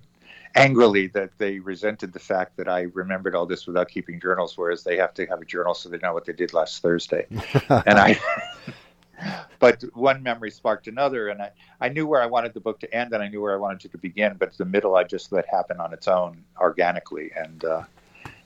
[0.54, 4.82] angrily that they resented the fact that I remembered all this without keeping journals, whereas
[4.82, 7.26] they have to have a journal so they know what they did last Thursday.
[7.68, 8.18] and I,
[9.58, 12.94] but one memory sparked another, and I, I knew where I wanted the book to
[12.94, 14.36] end, and I knew where I wanted it to begin.
[14.38, 17.82] But the middle, I just let happen on its own organically, and uh,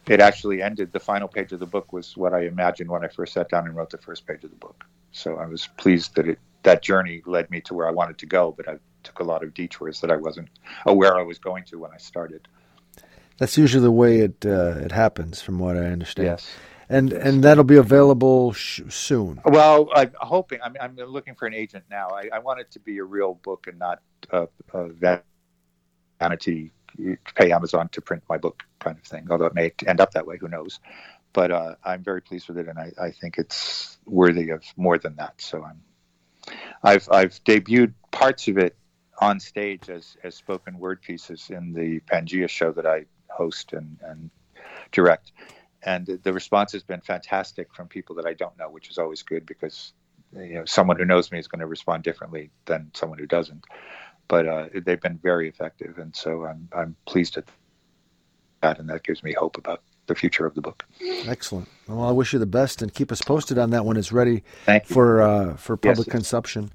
[0.06, 0.92] it actually ended.
[0.92, 3.66] The final page of the book was what I imagined when I first sat down
[3.66, 4.84] and wrote the first page of the book.
[5.12, 8.26] So I was pleased that it that journey led me to where I wanted to
[8.26, 10.48] go, but I took a lot of detours that I wasn't
[10.86, 12.48] aware I was going to when I started.
[13.38, 16.26] That's usually the way it uh, it happens, from what I understand.
[16.26, 16.48] Yes
[16.92, 19.40] and and that'll be available sh- soon.
[19.44, 20.60] Well, I'm hoping.
[20.62, 22.10] I'm, I'm looking for an agent now.
[22.10, 24.88] I, I want it to be a real book and not a, a
[26.20, 26.70] vanity.
[27.34, 29.26] Pay Amazon to print my book kind of thing.
[29.30, 30.78] Although it may end up that way, who knows?
[31.32, 34.98] But uh, I'm very pleased with it, and I, I think it's worthy of more
[34.98, 35.40] than that.
[35.40, 35.80] So I'm.
[36.82, 38.76] I've I've debuted parts of it
[39.20, 43.98] on stage as as spoken word pieces in the Pangea show that I host and
[44.02, 44.30] and
[44.90, 45.32] direct
[45.84, 49.22] and the response has been fantastic from people that I don't know, which is always
[49.22, 49.92] good because
[50.32, 53.64] you know someone who knows me is going to respond differently than someone who doesn't.
[54.28, 57.44] But uh, they've been very effective, and so I'm I'm pleased at
[58.62, 60.84] that, and that gives me hope about the future of the book.
[61.26, 61.68] Excellent.
[61.88, 64.44] Well, I wish you the best, and keep us posted on that when it's ready
[64.66, 66.70] Thank for uh, for public yes, consumption.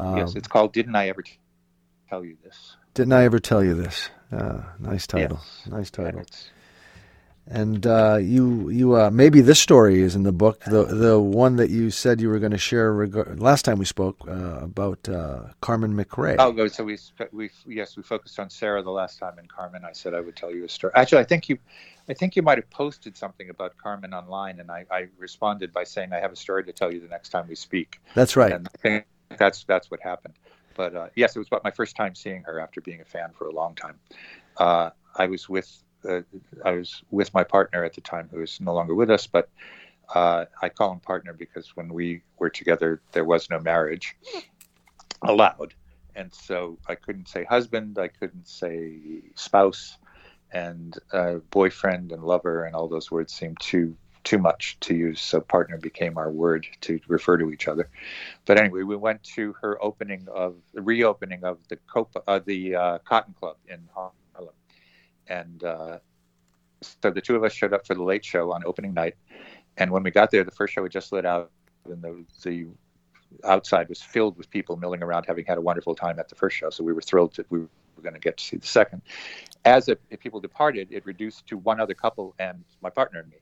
[0.00, 1.22] yes, it's called "Didn't I Ever
[2.08, 4.10] Tell You This?" Didn't I ever tell you this?
[4.32, 5.38] Uh, nice title.
[5.40, 5.68] Yes.
[5.70, 6.24] Nice title.
[7.46, 11.56] And uh, you, you uh, maybe this story is in the book, the the one
[11.56, 15.08] that you said you were going to share reg- last time we spoke uh, about
[15.08, 16.36] uh, Carmen McRae.
[16.38, 16.98] Oh, so we
[17.32, 19.84] we yes we focused on Sarah the last time, and Carmen.
[19.84, 20.92] I said I would tell you a story.
[20.94, 21.56] Actually, I think you,
[22.08, 25.84] I think you might have posted something about Carmen online, and I, I responded by
[25.84, 28.00] saying I have a story to tell you the next time we speak.
[28.14, 28.52] That's right.
[28.52, 29.06] And I think
[29.38, 30.34] that's that's what happened.
[30.78, 33.30] But uh, yes, it was about my first time seeing her after being a fan
[33.36, 33.98] for a long time.
[34.56, 36.20] Uh, I was with uh,
[36.64, 39.50] I was with my partner at the time, who is no longer with us, but
[40.14, 44.16] uh, I call him partner because when we were together, there was no marriage
[45.22, 45.74] allowed,
[46.14, 49.00] and so I couldn't say husband, I couldn't say
[49.34, 49.98] spouse,
[50.52, 55.20] and uh, boyfriend and lover, and all those words seemed too too much to use.
[55.20, 57.88] So partner became our word to refer to each other.
[58.46, 62.74] But anyway, we went to her opening of the reopening of the Copa, uh, the
[62.74, 64.12] uh, Cotton Club in Hong
[65.28, 65.98] and uh,
[66.80, 69.14] so the two of us showed up for the late show on opening night.
[69.76, 71.50] And when we got there, the first show had just lit out,
[71.84, 72.66] and the, the
[73.44, 76.56] outside was filled with people milling around, having had a wonderful time at the first
[76.56, 76.70] show.
[76.70, 77.68] So we were thrilled that we were
[78.02, 79.02] going to get to see the second.
[79.64, 83.36] As if people departed, it reduced to one other couple and my partner and me.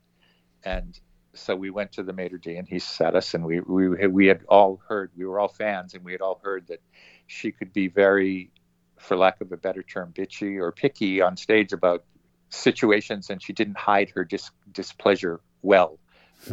[0.66, 0.98] And
[1.32, 4.26] so we went to the maitre d' and he sat us and we, we we
[4.26, 6.80] had all heard we were all fans and we had all heard that
[7.28, 8.50] she could be very
[8.98, 12.04] for lack of a better term, bitchy or picky on stage about
[12.48, 15.98] situations, and she didn't hide her dis- displeasure well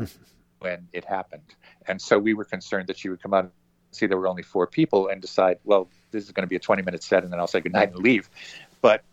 [0.59, 1.55] when it happened.
[1.87, 3.51] And so we were concerned that she would come out and
[3.91, 6.59] see there were only four people and decide, well, this is going to be a
[6.59, 8.29] 20 minute set, and then I'll say goodnight and leave.
[8.81, 9.03] But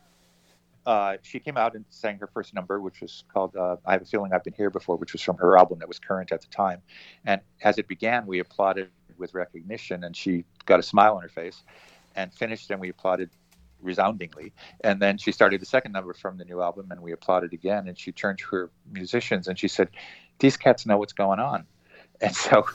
[0.90, 4.02] uh, she came out and sang her first number, which was called uh, I Have
[4.02, 6.40] a Feeling I've Been Here Before, which was from her album that was current at
[6.40, 6.82] the time.
[7.24, 11.28] And as it began, we applauded with recognition, and she got a smile on her
[11.28, 11.62] face
[12.16, 13.30] and finished, and we applauded
[13.80, 14.52] resoundingly.
[14.82, 17.86] And then she started the second number from the new album, and we applauded again.
[17.86, 19.90] And she turned to her musicians and she said,
[20.40, 21.66] "These cats know what's going on."
[22.22, 22.66] And so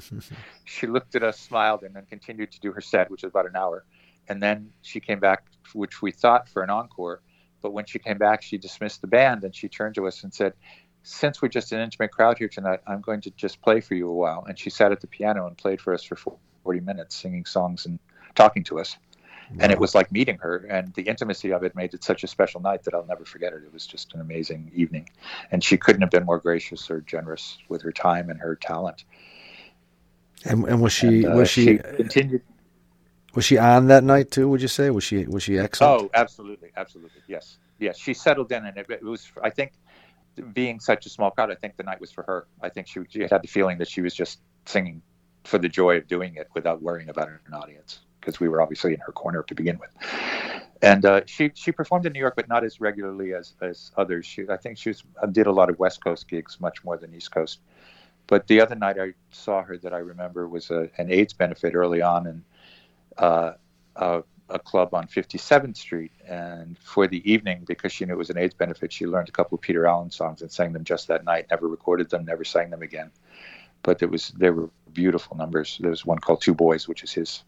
[0.64, 3.46] she looked at us, smiled, and then continued to do her set, which was about
[3.46, 3.86] an hour.
[4.28, 7.22] And then she came back, which we thought for an encore.
[7.62, 10.34] But when she came back, she dismissed the band and she turned to us and
[10.34, 10.52] said,
[11.02, 14.08] Since we're just an intimate crowd here tonight, I'm going to just play for you
[14.08, 14.44] a while.
[14.46, 16.16] And she sat at the piano and played for us for
[16.64, 17.98] 40 minutes, singing songs and
[18.34, 18.96] talking to us.
[19.60, 20.66] and it was like meeting her.
[20.70, 23.52] And the intimacy of it made it such a special night that I'll never forget
[23.52, 23.62] it.
[23.64, 25.08] It was just an amazing evening,
[25.50, 29.04] and she couldn't have been more gracious or generous with her time and her talent.
[30.44, 32.42] And, and was she And, uh, was she, continued?
[33.34, 34.48] Was she on that night too?
[34.48, 36.02] Would you say was she was she excellent?
[36.02, 37.98] Oh, absolutely, absolutely, yes, yes.
[37.98, 39.30] She settled in, and it, it was.
[39.42, 39.72] I think,
[40.52, 42.46] being such a small crowd, I think the night was for her.
[42.60, 45.02] I think she, she had the feeling that she was just singing
[45.44, 48.94] for the joy of doing it without worrying about an audience, because we were obviously
[48.94, 49.90] in her corner to begin with.
[50.82, 54.26] And uh, she she performed in New York, but not as regularly as as others.
[54.26, 57.14] She, I think she was, did a lot of West Coast gigs, much more than
[57.14, 57.60] East Coast.
[58.26, 61.74] But the other night I saw her that I remember was a, an AIDS benefit
[61.74, 62.42] early on, and
[63.18, 63.52] uh,
[63.96, 66.12] a, a club on 57th Street.
[66.26, 69.32] And for the evening, because she knew it was an AIDS benefit, she learned a
[69.32, 71.46] couple of Peter Allen songs and sang them just that night.
[71.50, 73.10] Never recorded them, never sang them again.
[73.82, 75.78] But it was they were beautiful numbers.
[75.80, 77.44] There was one called Two Boys, which is his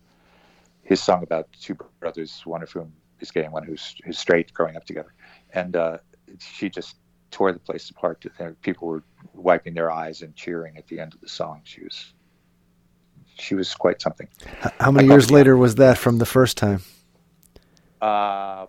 [0.84, 4.52] his song about two brothers, one of whom is gay and one who's, who's straight,
[4.52, 5.12] growing up together.
[5.52, 5.98] And uh,
[6.38, 6.96] she just
[7.30, 8.24] tore the place apart.
[8.62, 9.02] People were
[9.32, 11.62] wiping their eyes and cheering at the end of the song.
[11.64, 12.12] She was
[13.38, 14.28] she was quite something.
[14.80, 16.82] How many years later was that from the first time?
[18.02, 18.66] Uh,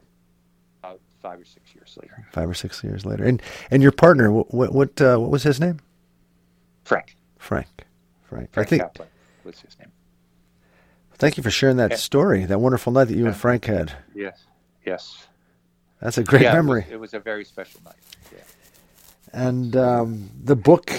[0.81, 2.25] about five or six years later.
[2.31, 3.23] Five or six years later.
[3.23, 3.41] And
[3.71, 5.79] and your partner, what what what, uh, what was his name?
[6.83, 7.15] Frank.
[7.37, 7.67] Frank.
[8.23, 8.51] Frank.
[8.53, 8.81] Frank I think.
[8.83, 9.09] Kaplan
[9.43, 9.91] was his name.
[11.17, 11.97] Thank you for sharing that Yeah.
[11.97, 12.45] story.
[12.45, 13.93] That wonderful night that you and Frank had.
[14.13, 14.45] Yes.
[14.85, 15.27] Yes.
[16.01, 16.85] That's a great Yeah, it was- memory.
[16.91, 17.95] It was, a very special night.
[18.33, 18.39] Yeah.
[19.33, 20.91] And um, the book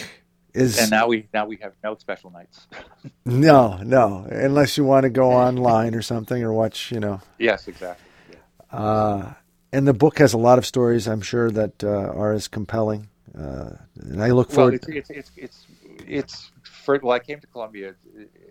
[0.57, 2.69] is And now we now we have no special nights.
[3.27, 7.21] no, no, unless you want to go online or something or watch, you know.
[7.39, 8.13] yes, exactly.
[8.29, 8.39] Yeah.
[8.73, 9.35] Uh,
[9.73, 13.09] and the book has a lot of stories, I'm sure, that uh, are as compelling.
[13.39, 14.75] Uh, and I look Well, forward.
[14.75, 15.67] it's it's it's it's,
[16.07, 17.95] it's for, well, I came to Columbia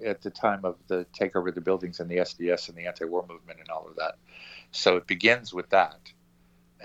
[0.06, 3.26] at the time of the takeover of the buildings and the SDS and the anti-war
[3.30, 4.16] movement and all of that.
[4.72, 5.98] So it begins with that,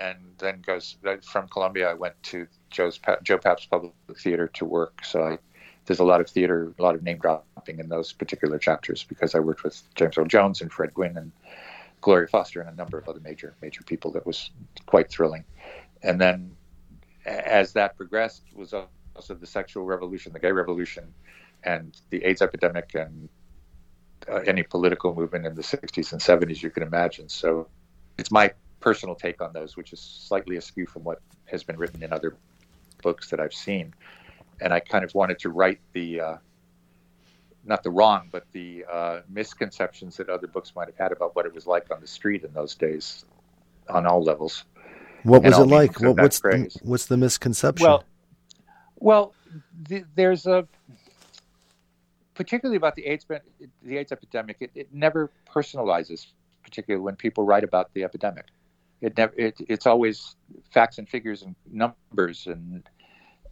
[0.01, 1.91] and then goes from Columbia.
[1.91, 5.05] I went to Joe's Joe Papp's Public Theater to work.
[5.05, 5.37] So I,
[5.85, 9.35] there's a lot of theater, a lot of name dropping in those particular chapters because
[9.35, 11.31] I worked with James Earl Jones and Fred Gwynne and
[12.01, 14.11] Gloria Foster and a number of other major major people.
[14.11, 14.49] That was
[14.87, 15.43] quite thrilling.
[16.01, 16.55] And then
[17.25, 21.13] as that progressed was also the sexual revolution, the gay revolution,
[21.63, 23.29] and the AIDS epidemic, and
[24.27, 27.29] uh, any political movement in the 60s and 70s you can imagine.
[27.29, 27.67] So
[28.17, 28.51] it's my
[28.81, 32.35] personal take on those, which is slightly askew from what has been written in other
[33.01, 33.93] books that I've seen.
[34.59, 36.37] And I kind of wanted to write the, uh,
[37.63, 41.45] not the wrong, but the uh, misconceptions that other books might have had about what
[41.45, 43.25] it was like on the street in those days
[43.89, 44.65] on all levels.
[45.23, 45.99] what was it like?
[45.99, 47.85] What, that what's the, what's the misconception?
[47.85, 48.03] Well,
[48.97, 49.33] well,
[49.87, 50.67] th- there's a
[52.35, 53.25] particularly about the AIDS
[53.83, 54.57] the AIDS epidemic.
[54.59, 56.27] It, it never personalizes,
[56.63, 58.45] particularly when people write about the epidemic.
[59.01, 59.33] It never.
[59.35, 60.35] It, it's always
[60.71, 62.87] facts and figures and numbers and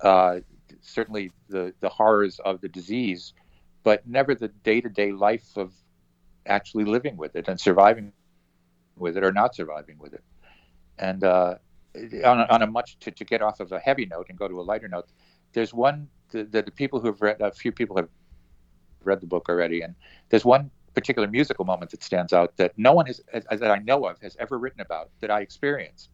[0.02, 0.39] uh,
[0.82, 3.34] certainly the the horrors of the disease,
[3.84, 5.74] but never the day to day life of
[6.45, 8.12] actually living with it and surviving
[8.97, 10.24] with it or not surviving with it.
[10.97, 11.56] And uh,
[11.95, 14.47] on, a, on a much to, to get off of a heavy note and go
[14.47, 15.08] to a lighter note,
[15.54, 18.10] there's one that the, the people who have read a few people have
[19.04, 19.95] read the book already, and
[20.30, 23.78] there's one particular musical moment that stands out that no one has as- that I
[23.80, 26.10] know of has ever written about that I experienced.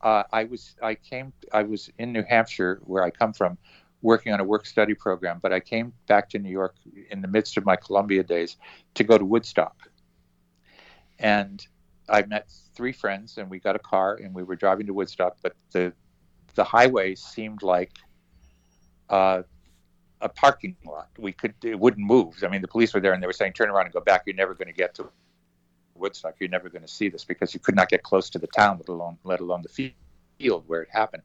[0.00, 3.58] Uh, I was I came I was in New Hampshire where I come from,
[4.02, 6.76] working on a work study program, but I came back to New York
[7.10, 8.56] in the midst of my Columbia days
[8.94, 9.76] to go to Woodstock,
[11.18, 11.66] and
[12.08, 15.36] I met three friends and we got a car and we were driving to Woodstock,
[15.42, 15.92] but the
[16.54, 17.92] the highway seemed like
[19.10, 19.42] uh,
[20.20, 21.08] a parking lot.
[21.18, 22.42] We could it wouldn't move.
[22.42, 24.22] I mean, the police were there and they were saying, "Turn around and go back.
[24.26, 25.10] You're never going to get to
[25.94, 26.36] Woodstock.
[26.38, 28.78] You're never going to see this because you could not get close to the town,
[28.78, 29.92] let alone let alone the
[30.38, 31.22] field where it happened."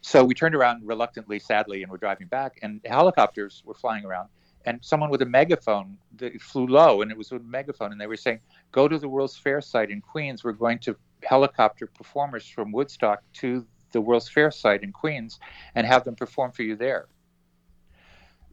[0.00, 4.28] So we turned around reluctantly, sadly, and we're driving back, and helicopters were flying around,
[4.66, 8.06] and someone with a megaphone that flew low, and it was a megaphone, and they
[8.06, 8.40] were saying,
[8.70, 10.44] "Go to the World's Fair site in Queens.
[10.44, 15.40] We're going to helicopter performers from Woodstock to the World's Fair site in Queens
[15.74, 17.06] and have them perform for you there."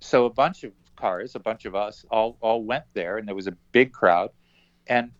[0.01, 3.35] So a bunch of cars, a bunch of us, all all went there, and there
[3.35, 4.31] was a big crowd,
[4.87, 5.11] and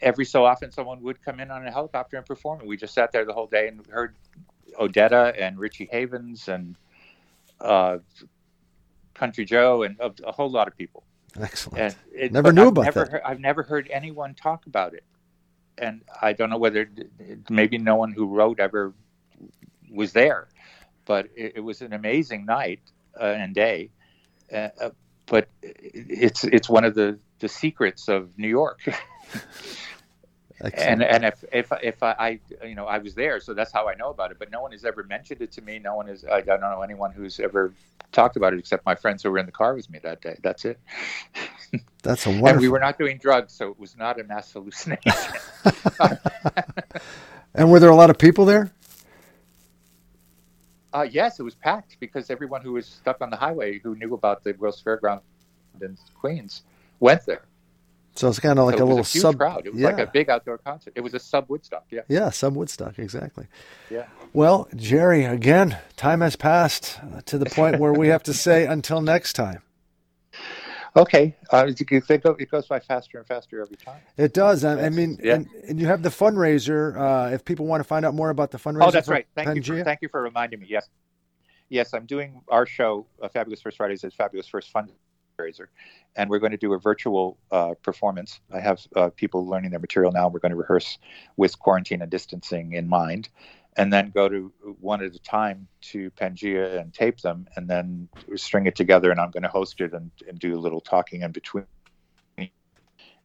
[0.00, 2.94] every so often someone would come in on a helicopter and perform, and we just
[2.94, 4.16] sat there the whole day and heard
[4.80, 6.76] Odetta and Richie Havens and
[7.60, 7.98] uh,
[9.14, 11.04] Country Joe and a, a whole lot of people.
[11.40, 11.78] Excellent.
[11.78, 13.10] And it, Never knew I've about never that.
[13.10, 15.04] Heard, I've never heard anyone talk about it,
[15.78, 16.88] and I don't know whether
[17.50, 18.94] maybe no one who wrote ever
[19.90, 20.48] was there,
[21.04, 22.80] but it, it was an amazing night
[23.20, 23.90] uh, and day.
[24.52, 24.90] Uh,
[25.26, 28.80] but it's it's one of the the secrets of New York.
[30.60, 33.88] and and if if if I, I you know I was there, so that's how
[33.88, 34.38] I know about it.
[34.38, 35.78] But no one has ever mentioned it to me.
[35.78, 36.24] No one is.
[36.24, 37.72] I don't know anyone who's ever
[38.12, 40.36] talked about it except my friends who were in the car with me that day.
[40.42, 40.78] That's it.
[42.02, 42.48] That's a wonderful.
[42.48, 45.12] And we were not doing drugs, so it was not a mass hallucination.
[47.54, 48.72] and were there a lot of people there?
[50.92, 54.14] Uh, yes, it was packed because everyone who was stuck on the highway who knew
[54.14, 55.20] about the Gross Fairground
[55.80, 56.62] in Queens
[57.00, 57.42] went there.
[58.14, 59.66] So it's kind of like so a little a sub crowd.
[59.66, 59.88] It was yeah.
[59.88, 60.92] like a big outdoor concert.
[60.94, 61.86] It was a sub Woodstock.
[61.90, 62.02] Yeah.
[62.08, 63.46] Yeah, sub Woodstock, exactly.
[63.90, 64.06] Yeah.
[64.34, 69.00] Well, Jerry, again, time has passed to the point where we have to say until
[69.00, 69.62] next time.
[70.94, 74.00] Okay, uh, it goes by faster and faster every time.
[74.18, 74.62] It does.
[74.62, 75.36] I, I mean, Yeah.
[75.36, 76.96] and, and you have the fundraiser.
[76.96, 79.26] Uh, if people want to find out more about the fundraiser, Oh, that's right.
[79.34, 79.62] Thank you.
[79.62, 80.66] For, thank you for reminding me.
[80.68, 80.88] Yes,
[81.70, 85.68] yes, I'm doing our show, uh, Fabulous First Fridays, as Fabulous First Fundraiser,
[86.14, 88.40] and we're going to do a virtual uh, performance.
[88.52, 90.28] I have uh, people learning their material now.
[90.28, 90.98] We're going to rehearse
[91.38, 93.30] with quarantine and distancing in mind,
[93.76, 98.08] and then go to one at a time to Pangea and tape them, and then
[98.36, 99.10] string it together.
[99.10, 101.66] And I'm going to host it and, and do a little talking in between.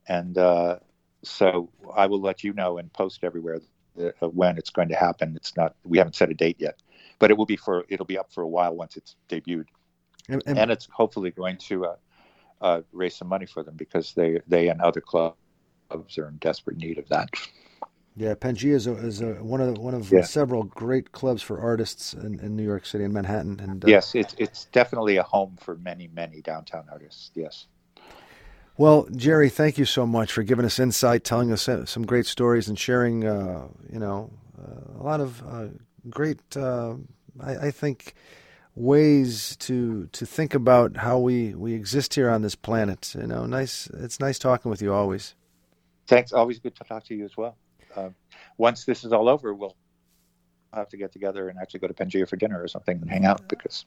[0.08, 0.80] And uh,
[1.24, 3.60] so I will let you know and post everywhere
[4.00, 5.36] uh, when it's going to happen.
[5.36, 6.82] It's not we haven't set a date yet,
[7.20, 9.66] but it will be for it'll be up for a while once it's debuted,
[10.30, 11.96] And, and- and it's hopefully going to uh,
[12.62, 15.36] uh, raise some money for them because they they and other clubs
[15.92, 17.30] are in desperate need of that.
[18.18, 20.28] Yeah, Pangea is, a, is a, one of one of Yeah.
[20.28, 23.60] several great clubs for artists in, in New York City and Manhattan.
[23.62, 27.32] And uh, Yes, it's it's definitely a home for many many downtown artists.
[27.36, 27.68] Yes.
[28.78, 32.28] Well, Jerry, thank you so much for giving us insight, telling us uh, some great
[32.28, 35.68] stories, and sharing, uh, you know, uh, a lot of uh,
[36.10, 36.96] great, uh,
[37.40, 38.16] I, I think,
[38.76, 43.16] ways to to think about how we, we exist here on this planet.
[43.18, 43.88] You know, nice.
[43.94, 45.36] It's nice talking with you always.
[46.08, 46.34] Thanks.
[46.34, 47.58] Always good to talk to you as well.
[47.96, 48.10] Uh,
[48.58, 49.76] once this is all over, we'll
[50.74, 53.26] have to get together and actually go to Pangea for dinner or something and hang
[53.26, 53.86] out because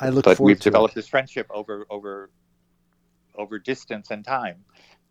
[0.00, 0.96] I look but forward we've to developed it.
[0.96, 2.30] this friendship over over
[3.36, 4.64] over distance and time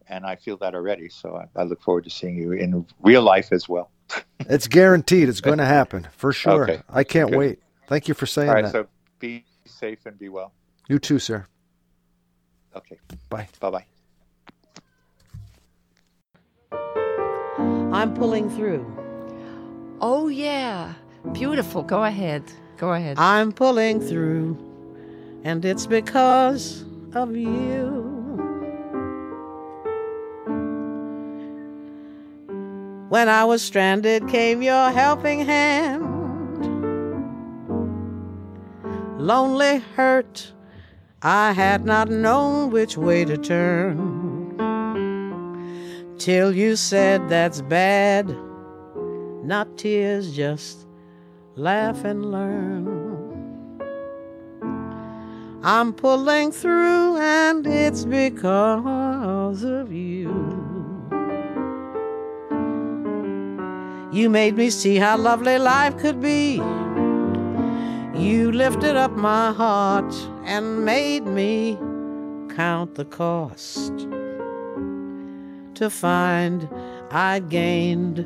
[0.10, 3.22] and i feel that already so I, I look forward to seeing you in real
[3.22, 3.90] life as well
[4.42, 5.28] It's guaranteed.
[5.30, 6.64] It's going to happen for sure.
[6.64, 6.82] Okay.
[6.90, 7.38] I can't Good.
[7.38, 7.60] wait.
[7.88, 8.72] Thank you for saying all right that.
[8.72, 8.88] so
[9.20, 10.52] be safe and be well
[10.90, 11.46] you too, sir.
[12.76, 12.98] okay
[13.30, 13.48] Bye.
[13.60, 13.86] bye bye
[17.92, 18.86] I'm pulling through.
[20.02, 20.94] Oh, yeah.
[21.34, 21.84] Beautiful.
[21.84, 22.44] Go ahead.
[22.78, 23.18] Go ahead.
[23.18, 24.56] I'm pulling through,
[25.44, 28.04] and it's because of you.
[33.10, 36.04] When I was stranded, came your helping hand.
[39.18, 40.52] Lonely, hurt,
[41.24, 44.07] I had not known which way to turn.
[46.18, 48.36] Till you said that's bad,
[49.44, 50.88] not tears, just
[51.56, 52.88] laugh and learn.
[55.64, 60.32] I'm pulling through, and it's because of you.
[64.12, 66.56] You made me see how lovely life could be.
[68.16, 70.16] You lifted up my heart
[70.46, 71.78] and made me
[72.56, 74.08] count the cost
[75.78, 76.70] to find
[77.12, 78.26] I gained,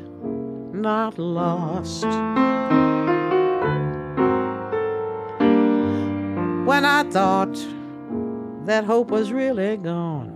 [0.74, 2.06] not lost.
[6.72, 7.54] when I thought
[8.64, 10.30] that hope was really gone.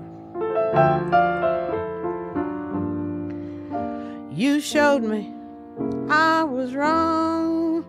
[4.32, 5.32] You showed me
[6.10, 7.84] I was wrong.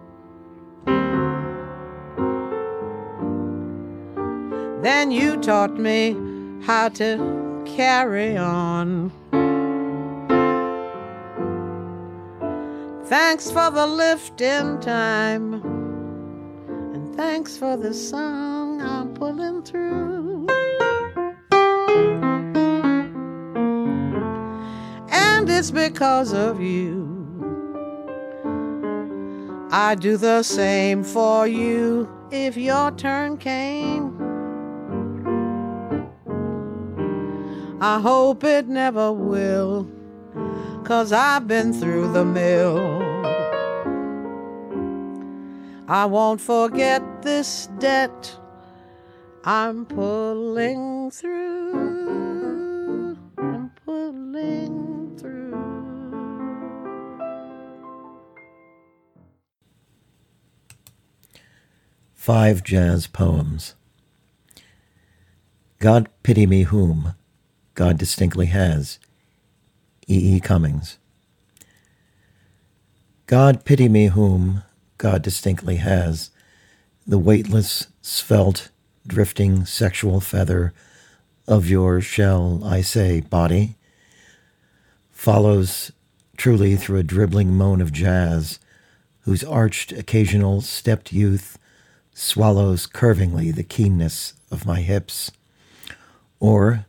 [4.81, 6.15] Then you taught me
[6.65, 9.11] how to carry on.
[13.07, 15.53] Thanks for the lift in time.
[16.93, 20.45] And thanks for the song I'm pulling through.
[25.09, 27.07] And it's because of you.
[29.71, 34.17] I'd do the same for you if your turn came.
[37.79, 39.87] I hope it never will,
[40.83, 42.96] cause I've been through the mill.
[45.89, 48.37] I won't forget this debt
[49.45, 51.77] I'm pulling through.
[53.37, 55.55] I'm pulling through.
[62.13, 63.75] Five Jazz Poems.
[65.79, 67.15] God pity me whom
[67.75, 68.99] God distinctly has.
[70.09, 70.35] E.
[70.35, 70.41] E.
[70.41, 70.97] Cummings.
[73.27, 74.63] God pity me whom
[74.97, 76.31] God distinctly has,
[77.05, 78.69] the weightless, svelte,
[79.05, 80.73] drifting sexual feather
[81.47, 83.75] of your, shell, I say, body,
[85.11, 85.91] follows
[86.35, 88.59] truly through a dribbling moan of jazz,
[89.21, 91.57] whose arched occasional stepped youth
[92.13, 95.31] swallows curvingly the keenness of my hips.
[96.39, 96.85] Or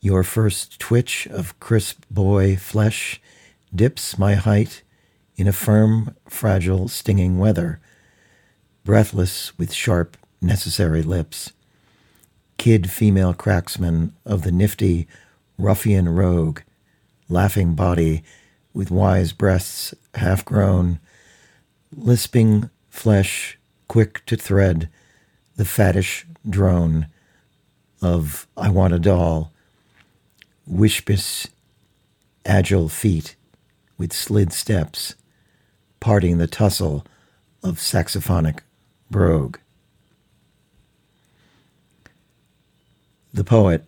[0.00, 3.20] your first twitch of crisp boy flesh
[3.74, 4.82] dips my height
[5.36, 7.80] in a firm, fragile, stinging weather,
[8.84, 11.52] breathless with sharp, necessary lips.
[12.58, 15.06] Kid female cracksman of the nifty,
[15.58, 16.60] ruffian rogue,
[17.28, 18.22] laughing body
[18.74, 20.98] with wise breasts half grown,
[21.94, 23.58] lisping flesh
[23.88, 24.88] quick to thread
[25.56, 27.06] the fattish drone
[28.00, 29.52] of I want a doll,
[30.66, 31.46] wishpous,
[32.44, 33.36] agile feet
[33.98, 35.14] with slid steps,
[36.02, 37.06] parting the tussle
[37.62, 38.58] of saxophonic
[39.08, 39.56] brogue.
[43.32, 43.84] The Poet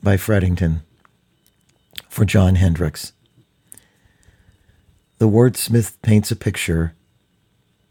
[0.00, 0.82] by Fredington
[2.08, 3.12] for Jon Hendricks.
[5.18, 6.94] The wordsmith paints a picture,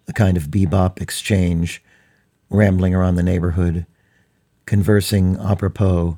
[0.08, 1.84] a kind of bebop exchange,
[2.50, 3.86] rambling around the neighborhood,
[4.66, 6.18] conversing apropos,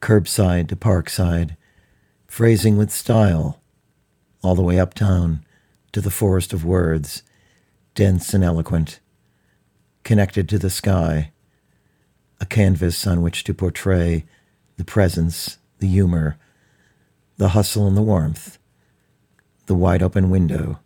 [0.00, 1.58] curbside to parkside,
[2.26, 3.60] phrasing with style,
[4.42, 5.44] all the way uptown
[5.92, 7.22] to the forest of words,
[7.94, 9.00] dense and eloquent,
[10.04, 11.32] connected to the sky,
[12.40, 14.24] a canvas on which to portray
[14.76, 16.38] the presence, the humor,
[17.36, 18.58] the hustle and the warmth,
[19.66, 20.78] the wide open window,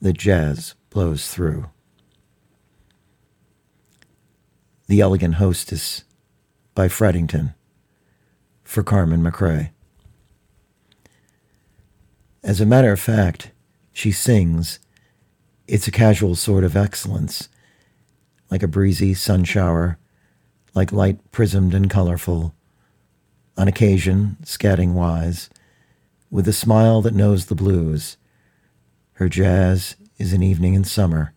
[0.00, 1.66] the jazz blows through.
[4.86, 6.04] The Elegant Hostess
[6.74, 7.54] by Fredington
[8.64, 9.70] for Carmen McRae.
[12.42, 13.50] As a matter of fact,
[13.98, 14.78] she sings.
[15.66, 17.48] It's a casual sort of excellence,
[18.48, 19.98] like a breezy sun shower,
[20.72, 22.54] like light prismed and colorful,
[23.56, 25.50] on occasion, scatting wise,
[26.30, 28.16] with a smile that knows the blues.
[29.14, 31.34] Her jazz is an evening in summer,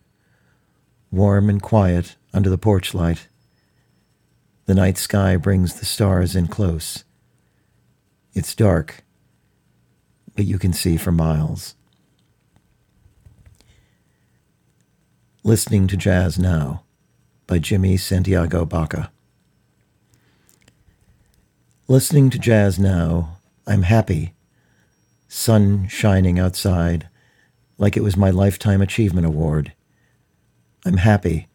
[1.10, 3.26] warm and quiet under the porch light.
[4.66, 7.02] The night sky brings the stars in close.
[8.34, 9.02] It's dark,
[10.36, 11.74] but you can see for miles.
[15.44, 16.84] Listening to Jazz Now
[17.48, 19.10] by Jimmy Santiago Baca.
[21.88, 24.34] Listening to jazz now, I'm happy.
[25.26, 27.08] Sun shining outside
[27.76, 29.72] like it was my Lifetime Achievement Award.
[30.86, 31.48] I'm happy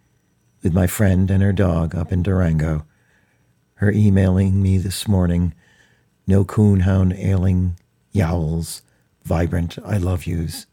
[0.62, 2.86] with my friend and her dog up in Durango.
[3.76, 5.54] Her emailing me this morning,
[6.28, 7.78] no coonhound ailing,
[8.12, 8.82] yowls,
[9.24, 10.66] vibrant I love yous.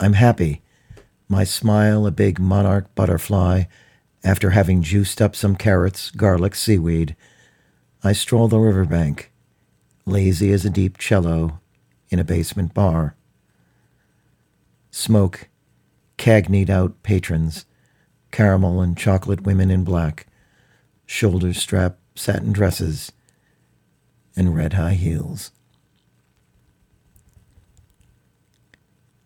[0.00, 0.62] I'm happy,
[1.28, 3.64] my smile a big monarch butterfly
[4.22, 7.16] after having juiced up some carrots, garlic, seaweed
[8.02, 9.32] I stroll the riverbank,
[10.04, 11.60] lazy as a deep cello
[12.08, 13.16] in a basement bar.
[14.92, 15.48] Smoke,
[16.16, 17.66] cagneyed out patrons,
[18.30, 20.28] caramel and chocolate women in black,
[21.04, 23.10] shoulder strap satin dresses,
[24.36, 25.50] and red high heels.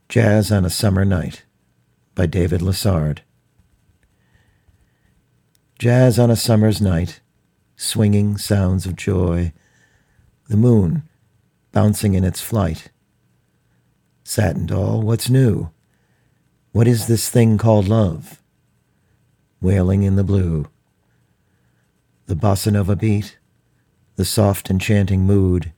[0.09, 1.44] Jazz on a Summer Night
[2.20, 3.20] by David Lessard.
[5.78, 7.22] Jazz on a summer's night
[7.76, 9.54] swinging sounds of joy,
[10.46, 11.08] the moon
[11.72, 12.90] bouncing in its flight.
[14.22, 15.70] Satin doll, what's new?
[16.72, 18.42] What is this thing called love?
[19.62, 20.66] Wailing in the blue.
[22.26, 23.38] The bossa nova beat,
[24.16, 25.72] the soft enchanting mood,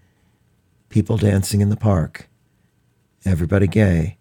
[0.88, 2.28] people dancing in the park,
[3.24, 4.18] everybody gay,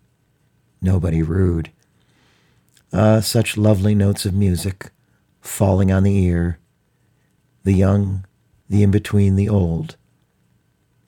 [0.84, 1.72] nobody rude.
[2.94, 4.92] Ah, such lovely notes of music
[5.39, 6.60] falling on the ear
[7.64, 8.26] the young,
[8.68, 9.96] the in between, the old,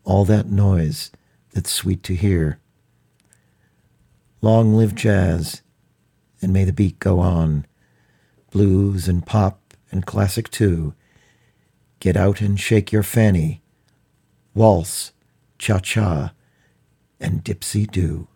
[0.04, 1.12] all that noise
[1.52, 2.60] that's sweet to hear.
[4.42, 5.62] Long live jazz,
[6.42, 7.66] and may the beat go on.
[8.52, 10.94] Blues and pop and classic too.
[12.00, 13.62] Get out and shake your fanny.
[14.54, 15.12] Waltz,
[15.58, 16.34] cha cha,
[17.20, 18.28] and dipsy do.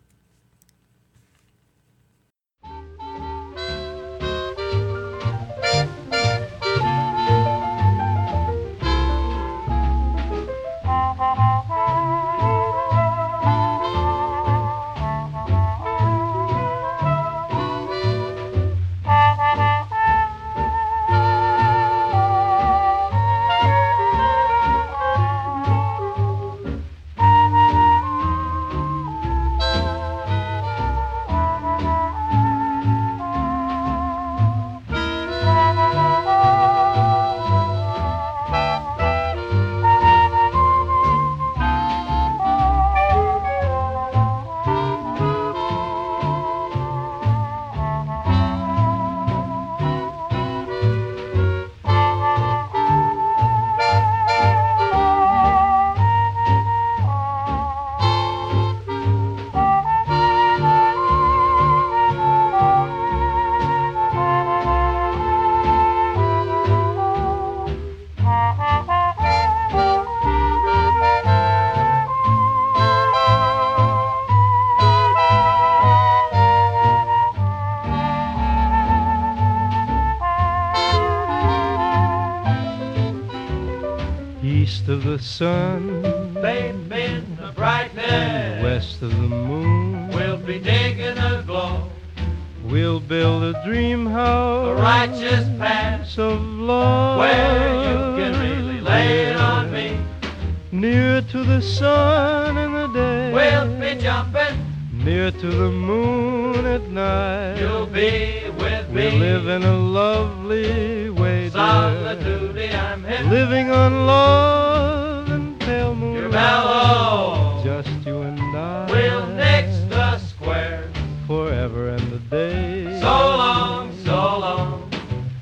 [121.28, 123.00] Forever and a day.
[123.02, 124.92] So long, so long.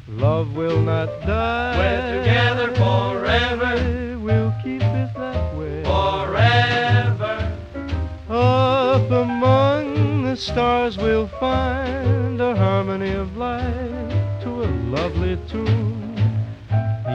[0.07, 1.77] Love will not die.
[1.77, 4.19] We're together forever.
[4.19, 5.83] We'll keep it that way.
[5.83, 7.53] Forever.
[8.27, 16.17] Up among the stars we'll find a harmony of light to a lovely tune.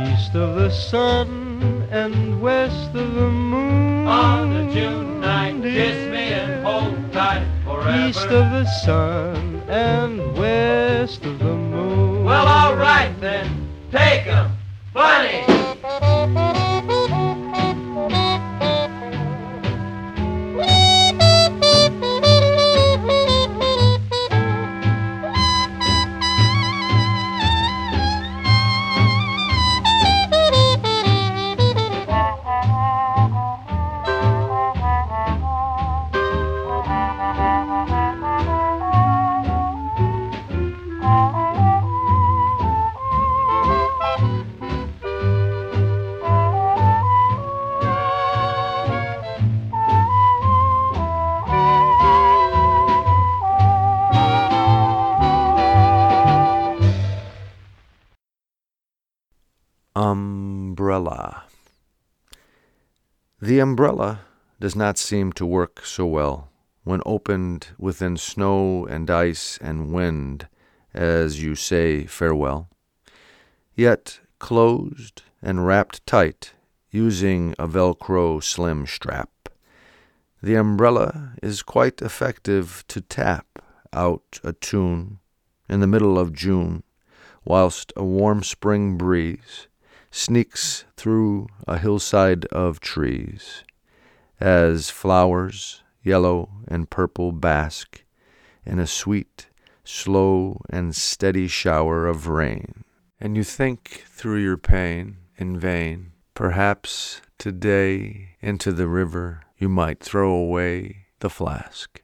[0.07, 4.07] East of the sun and west of the moon.
[4.07, 7.60] On a June night, kiss me and hold tight.
[7.89, 12.25] East of the sun and west of the moon.
[12.25, 13.69] Well, all right then.
[13.91, 14.53] Take 'em,
[14.93, 15.70] bunny.
[63.61, 64.21] The umbrella
[64.59, 66.49] does not seem to work so well
[66.83, 70.49] when opened within snow and ice and wind
[70.95, 72.71] as you say farewell.
[73.75, 76.55] Yet closed and wrapped tight
[76.91, 79.51] using a Velcro slim strap,
[80.43, 85.19] the umbrella is quite effective to tap out a tune
[85.69, 86.83] in the middle of June
[87.45, 89.69] whilst a warm spring breeze
[90.11, 93.65] sneaks through a hillside of trees,
[94.41, 98.05] as flowers, yellow and purple, bask
[98.65, 99.49] in a sweet,
[99.85, 102.85] slow, and steady shower of rain.
[103.21, 106.13] And you think through your pain in vain.
[106.35, 112.03] Perhaps today into the river you might throw away the flask.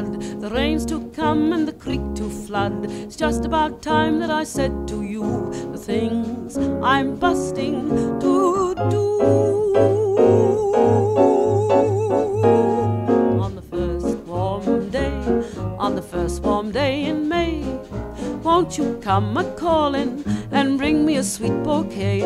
[0.00, 2.86] Bud, the rains to come, and the creek to flood.
[2.90, 7.88] It's just about time that I said to you the things I'm busting
[8.20, 9.06] to do.
[13.40, 15.42] On the first warm day,
[15.78, 17.62] on the first warm day in May,
[18.42, 22.22] won't you come a calling and bring me a sweet bouquet?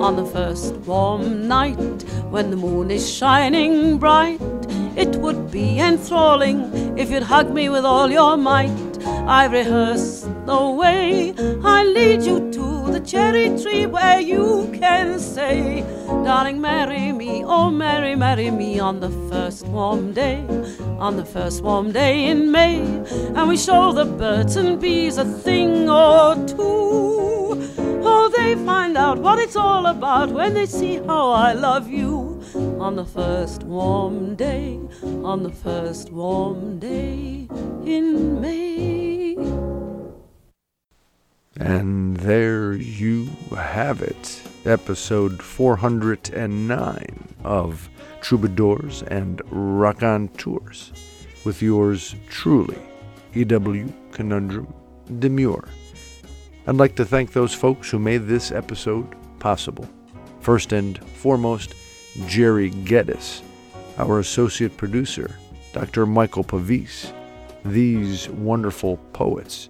[0.00, 4.40] On the first warm night, when the moon is shining bright,
[4.96, 9.04] it would be enthralling if you'd hug me with all your might.
[9.04, 15.82] I rehearse the way I lead you to the cherry tree where you can say,
[16.24, 20.46] Darling, marry me, oh, marry, marry me on the first warm day,
[20.98, 22.80] on the first warm day in May.
[23.34, 27.85] And we show the birds and bees a thing or two.
[28.18, 32.42] Oh, they find out what it's all about when they see how I love you
[32.80, 34.80] on the first warm day,
[35.22, 37.46] on the first warm day
[37.84, 39.36] in May.
[41.60, 47.90] And there you have it, episode 409 of
[48.22, 50.90] Troubadours and Rock on Tours,
[51.44, 52.80] with yours truly,
[53.34, 53.92] E.W.
[54.10, 54.72] Conundrum
[55.18, 55.68] Demure.
[56.68, 59.06] I'd like to thank those folks who made this episode
[59.38, 59.88] possible.
[60.40, 61.74] First and foremost,
[62.26, 63.42] Jerry Geddes,
[63.98, 65.36] our associate producer,
[65.72, 66.06] Dr.
[66.06, 67.12] Michael Pavis,
[67.64, 69.68] these wonderful poets,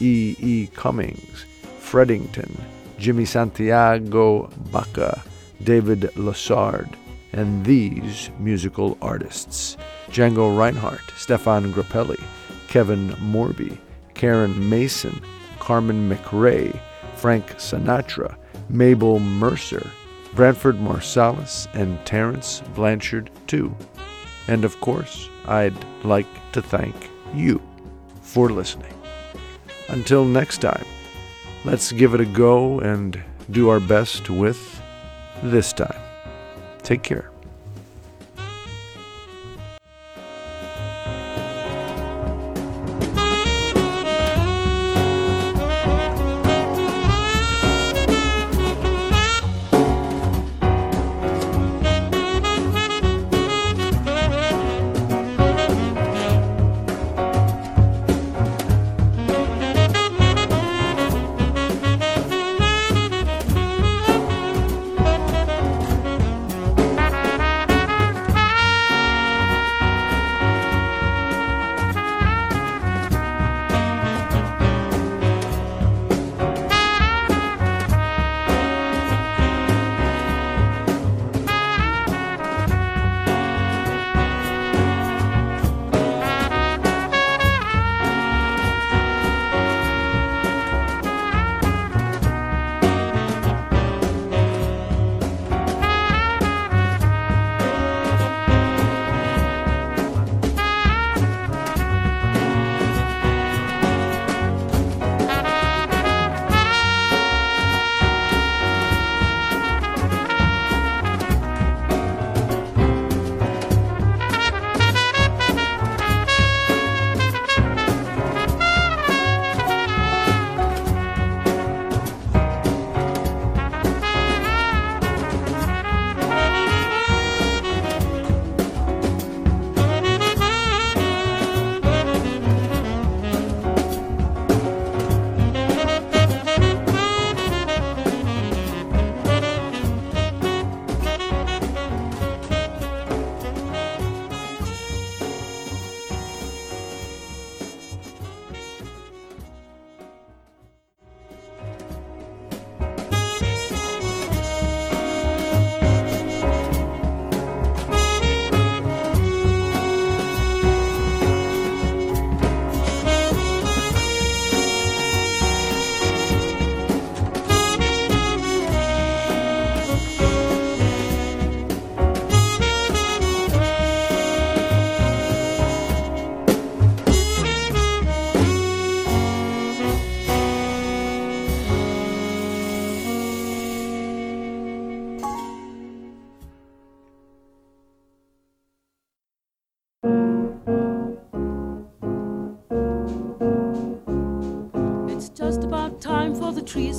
[0.00, 0.36] E.
[0.38, 0.66] E.
[0.74, 1.46] Cummings,
[1.80, 2.60] Fredington,
[2.98, 5.22] Jimmy Santiago Baca,
[5.62, 6.92] David Lassard,
[7.32, 9.78] and these musical artists
[10.08, 12.22] Django Reinhardt, Stéphane Grappelli,
[12.68, 13.78] Kevin Morby,
[14.14, 15.20] Karen Mason,
[15.64, 16.78] Carmen McRae,
[17.16, 18.36] Frank Sinatra,
[18.68, 19.90] Mabel Mercer,
[20.34, 23.74] Branford Marsalis, and Terence Blanchard, too.
[24.46, 26.94] And of course, I'd like to thank
[27.34, 27.62] you
[28.20, 28.92] for listening.
[29.88, 30.84] Until next time,
[31.64, 33.18] let's give it a go and
[33.50, 34.82] do our best with
[35.42, 36.00] this time.
[36.82, 37.33] Take care.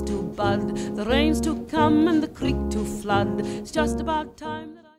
[0.06, 3.42] To bud, the rains to come, and the creek to flood.
[3.42, 4.95] It's just about time that I.